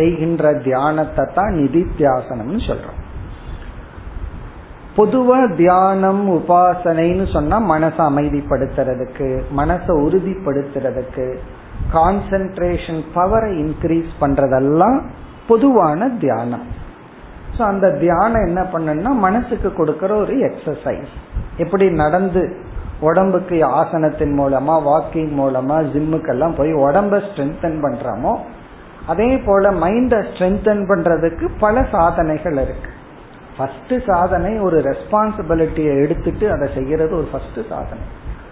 [0.00, 3.00] செய்கின்ற தியானத்தை தான் நிதித்தியாசனம்னு சொல்றோம்.
[4.96, 9.28] பொதுவா தியானம் உபாசனைன்னு சொன்னா மனசை அமைதிப்படுத்துறதுக்கு
[9.58, 11.26] மனசை உறுதிப்படுத்துறதுக்கு
[11.94, 14.98] கான்சென்ட்ரேஷன் பவரை இன்க்ரீஸ் பண்றதெல்லாம்
[15.50, 16.66] பொதுவான தியானம்.
[17.56, 21.14] ஸோ அந்த தியானம் என்ன பண்ணுன்னா மனசுக்கு கொடுக்கற ஒரு எக்ஸசைஸ்
[21.62, 22.42] எப்படி நடந்து
[23.08, 28.32] உடம்புக்கு ஆசனத்தின் மூலமா வாக்கிங் மூலமா ஜிம்முக்கெல்லாம் போய் உடம்ப ஸ்ட்ரென்தன் பண்றோமோ
[29.06, 32.90] அதே போல மைண்ட ஸ்ட்ரென்தன் பண்றதுக்கு பல சாதனைகள் இருக்கு.
[33.56, 38.04] ஃபர்ஸ்ட் சாதனை ஒரு ரெஸ்பான்சிபிலிட்டியை எடுத்துட்டு அதை செய்யறது ஒரு ஃபர்ஸ்ட் சாதனை.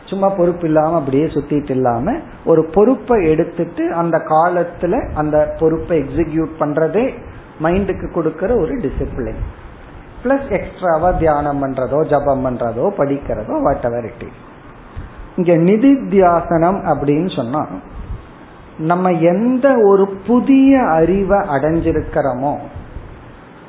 [0.04, 7.14] சும்மா பொறுப்பு இல்லாம அப்படியே சுத்திட்டு இல்லாம ஒரு பொறுப்பை எடுத்துட்டு அந்த காலத்துல அந்த பொறுப்பை எக்ஸிக்யூட் பண்றதே
[7.62, 9.42] மைண்டுக்கு கொடுக்கற ஒரு டிசிப்ளின்
[10.24, 14.24] பிளஸ் எக்ஸ்ட்ராவா தியானம் பண்றதோ ஜபம் பண்றதோ படிக்கிறதோ வாட் எவர் இட்
[15.36, 17.66] இங்க நிதித்தியாசனம் அப்படின்னு சொன்னா
[18.78, 22.56] நம்ம எந்த ஒரு புதிய அறிவை அடைஞ்சிருக்கிறோமோ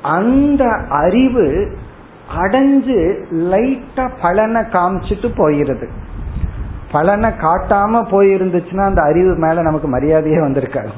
[0.02, 1.78] அந்த அறிவு
[2.38, 5.90] அடைஞ்சு லைட்டா பலனை காமிச்சிட்டு போயிருது.
[6.92, 10.90] பலனை காட்டாம போயிருந்துச்சுன்னா அந்த அறிவு மேல நமக்கு மரியாதையே வந்திருக்காது.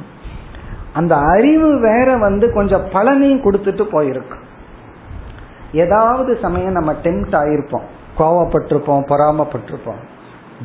[0.94, 4.50] அந்த அறிவு வேற வந்து கொஞ்சம் பலனையும் கொடுத்துட்டு போயிருக்கும்
[5.72, 7.88] ஏதாவது சமயம் நம்ம டெம்ட் ஆயிருப்போம்
[8.18, 10.02] கோவப்பட்டிருப்போம் பொறாமப்பட்டிருப்போம்.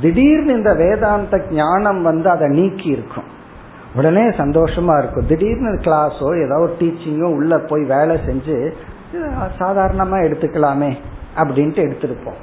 [0.01, 3.35] திடீர்னு இந்த வேதாந்த ஞானம் வந்து அதை நீக்கி இருக்கும்
[3.99, 5.29] உடனே சந்தோஷமா இருக்கும்.
[5.31, 8.57] திடீர்னு கிளாஸோ ஏதாவது டீச்சிங்கோ உள்ள போய் வேலை செஞ்சு
[9.61, 10.91] சாதாரணமா எடுத்துக்கலாமே
[11.41, 12.41] அப்படின்ட்டு எடுத்திருப்போம்.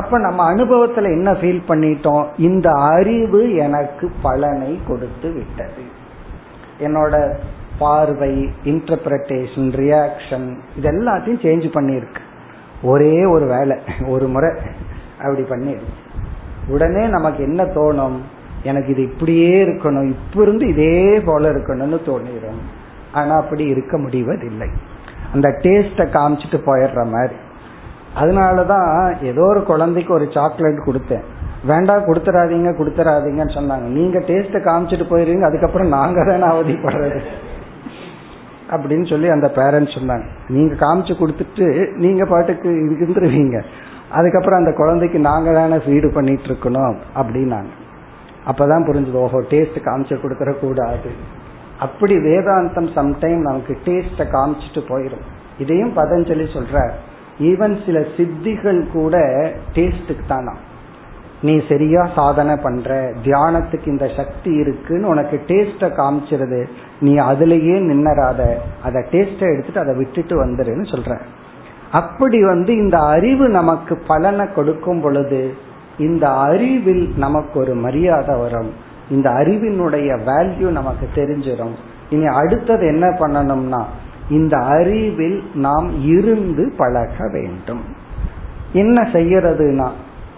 [0.00, 2.24] அப்ப நம்ம அனுபவத்துல என்ன ஃபீல் பண்ணிட்டோம்?
[2.46, 5.84] இந்த அறிவு எனக்கு பலனை கொடுத்து விட்டது.
[6.86, 7.14] என்னோட
[7.82, 8.32] பார்வை
[8.72, 12.22] இன்டர்பிரட்டேஷன் ரியாக்ஷன் இது எல்லாத்தையும் சேஞ்ச் பண்ணியிருக்கு.
[12.92, 13.76] ஒரே ஒரு வேலை
[14.14, 14.50] ஒரு முறை
[15.22, 16.00] அப்படி பண்ணிடுச்சு
[16.74, 18.18] உடனே நமக்கு என்ன தோணும்?
[18.64, 22.62] எனக்கு இது இப்படியே இருக்கணும் இப்ப இருந்து இதே போல இருக்கணும்னு தோணிடும்
[23.12, 24.68] ஆனா அப்படி இருக்க முடிவதில்லை.
[25.34, 27.36] அந்த டேஸ்ட காமிச்சிட்டு போயிடுற மாதிரி.
[28.20, 31.24] அதனாலதான் ஏதோ ஒரு குழந்தைக்கு ஒரு சாக்லேட் கொடுத்தேன்.
[31.66, 33.86] வேண்டாம் கொடுத்துறாதீங்க கொடுத்துறாதீங்கன்னு சொன்னாங்க.
[33.98, 37.20] நீங்க டேஸ்ட காமிச்சிட்டு போயிருவீங்க அதுக்கப்புறம் நாங்க தானே அவதிப்படுறது.
[38.70, 40.24] அப்படின்னு சொல்லி அந்த பேரண்ட்ஸ் சொன்னாங்க.
[40.48, 43.62] நீங்க காமிச்சு கொடுத்துட்டு நீங்க பாட்டுக்கு இருந்துருவீங்க.
[44.10, 47.72] அதுக்கப்புறம் அந்த குழந்தைக்கு நாங்க தானே ஃபீடு பண்ணிட்டு இருக்கணும் அப்படின்னாங்க.
[48.50, 51.10] அப்பதான் புரிஞ்சது ஓஹோ டேஸ்ட் காமிச்சு கொடுக்கற கூடாது.
[51.78, 55.24] அப்படி வேதாந்தம் சம்டைம் நமக்கு டேஸ்ட காமிச்சிட்டு போயிடும்
[55.58, 56.82] இதையும் பதஞ்சலி சொல்ற
[57.40, 59.16] ஈவன் சில சித்திகள் கூட
[59.76, 60.54] டேஸ்டுக்கு தானா
[61.42, 62.90] நீ சரியா சாதனை பண்ற
[63.24, 66.60] தியானத்துக்கு இந்த சக்தி இருக்குன்னு உனக்கு டேஸ்ட காமிச்சிருது.
[67.00, 68.42] நீ அதுலயே நின்னராத
[68.82, 71.18] அதை டேஸ்ட எடுத்துட்டு அதை விட்டுட்டு வந்துருன்னு சொல்ற
[71.90, 75.42] அப்படி வந்து இந்த அறிவு நமக்கு பலனை கொடுக்கும் பொழுது
[75.98, 78.72] இந்த அறிவில் நமக்கு ஒரு மரியாதை வரும்.
[79.10, 81.74] இந்த அறிவினுடைய வேல்யூ நமக்கு தெரிஞ்சிடும்.
[82.10, 83.84] இனி அடுத்தது என்ன பண்ணணும்னா
[84.30, 87.80] இந்த அறிவில் நாம் இருந்து பழக வேண்டும்.
[88.72, 89.88] என்ன செய்யறதுனா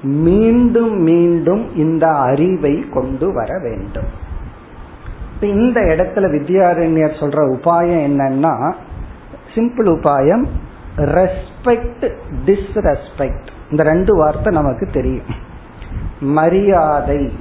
[0.03, 4.25] மீண்டும் மீண்டும் இந்த அறிவை கொண்டு வர வேண்டும்.
[5.41, 8.73] இந்த இடத்துல வித்யாரண்யர் சொல்ற உபாயம் என்னன்னா
[9.55, 10.47] சிம்பிள் உபாயம்
[10.97, 15.45] ரெஸ்பெக்ட் டிஸ்ரெஸ்பெக்ட் இந்த ரெண்டு வார்த்தை நமக்கு தெரியும்.
[16.21, 17.33] மரியாதை.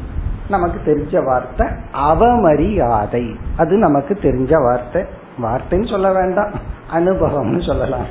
[0.49, 3.35] நமக்கு தெரிஞ்ச வார்த்தை அவமரியாதை.
[3.57, 5.03] அது நமக்கு தெரிஞ்ச வார்த்தை.
[5.41, 6.51] வார்த்தைன்னு சொல்ல வேண்டாம்
[6.93, 8.05] அனுபவம்னு சொல்லலாம்.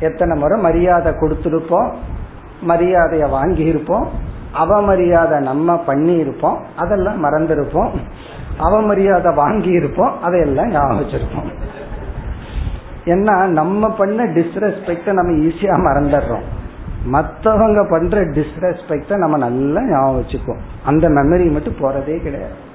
[0.00, 1.92] எத்தனை முறை மரியாதை கொடுத்துருப்போம்
[2.68, 4.06] மரியாதைய வாங்கியிருப்போம்
[4.58, 7.90] அவமரியாதை நம்ம பண்ணியிருப்போம் அதெல்லாம் மறந்துருப்போம்.
[8.58, 11.52] அவமரியாதை வாங்கியிருப்போம் அதையெல்லாம் ஞாபகம் வச்சிருப்போம்
[13.04, 16.42] ஏன்னா நம்ம பண்ண டிஸ்ரெஸ்பெக்ட நம்ம ஈஸியா மறந்துடுறோம்.
[17.12, 22.66] மற்றவங்க பண்ற டிஸ்ரெஸ்பெக்ட நம்ம நல்லா ஞாபகம் வச்சுக்கோம் அந்த மெமரி மட்டும் போறதே கிடையாது.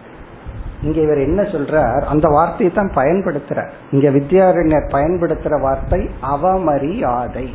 [0.82, 2.02] இங்க இவர் என்ன சொல்றார்?
[2.02, 3.70] அந்த வார்த்தையை தான் பயன்படுத்துறார்.
[3.92, 7.48] இங்க வித்யாரண்யர் பயன்படுத்துற வார்த்தை அவமரியாதை.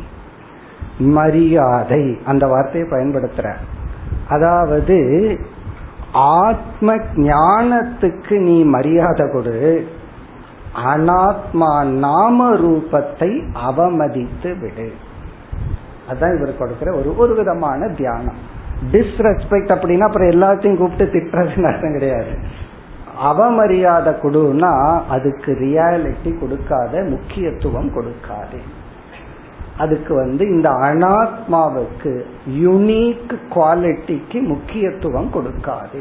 [0.98, 3.48] மரியாதை அந்த வார்த்தையை பயன்படுத்துற
[4.28, 4.96] அதாவது
[6.12, 9.86] ஆத்ம ஞானத்துக்கு நீ மரியாதை கொடு.
[10.86, 13.30] அனாத்மா நாம ரூபத்தை
[13.68, 14.92] அவமதித்து விடு.
[16.10, 18.56] அதான் இவர் கொடுக்கிற ஒரு ஒரு விதமான தியானம்.
[18.92, 22.32] டிஸ்ரெஸ்பெக்ட் அப்படின்னா அப்புறம் எல்லாத்தையும் கூப்பிட்டு திட்டுறதுன்னு அர்த்தம் கிடையாது.
[23.24, 28.58] அவமரியாதை கொடுன்னா அதுக்கு ரியாலிட்டி கொடுக்காத முக்கியத்துவம் கொடுக்காது.
[29.78, 36.00] அதுக்கு வந்து இந்த அனாத்மாவுக்கு யுனீக் குவாலிட்டிக்கு முக்கியத்துவம் கொடுக்காது.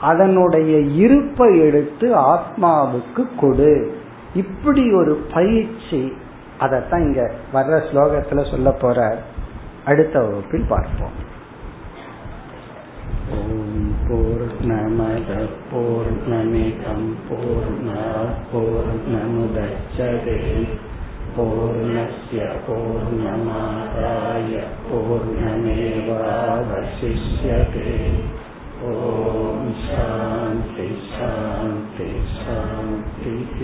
[0.00, 3.96] அதனுடைய இருப்பை எடுத்து ஆத்மாவுக்கு கொடு.
[4.34, 6.12] இப்படி ஒரு பயிற்சி
[6.65, 7.21] அதத்தான் இங்க
[7.53, 8.99] வர்ற ஸ்லோகத்துல சொல்ல போற
[9.85, 11.15] அடுத்த வகுப்பில் பார்ப்போம்
[13.37, 15.31] ஓம் பூர்ணமத
[15.69, 18.03] பூர்ணமிதம் பூர்ணா
[18.51, 20.37] பூர்ணமுதச்சதே
[21.35, 24.53] पूर्णस्य पूर्णमादाय
[24.85, 25.83] पूर्णमेवावशिष्यते
[28.87, 33.61] ॐ शान्ति शान्ति शान्तिः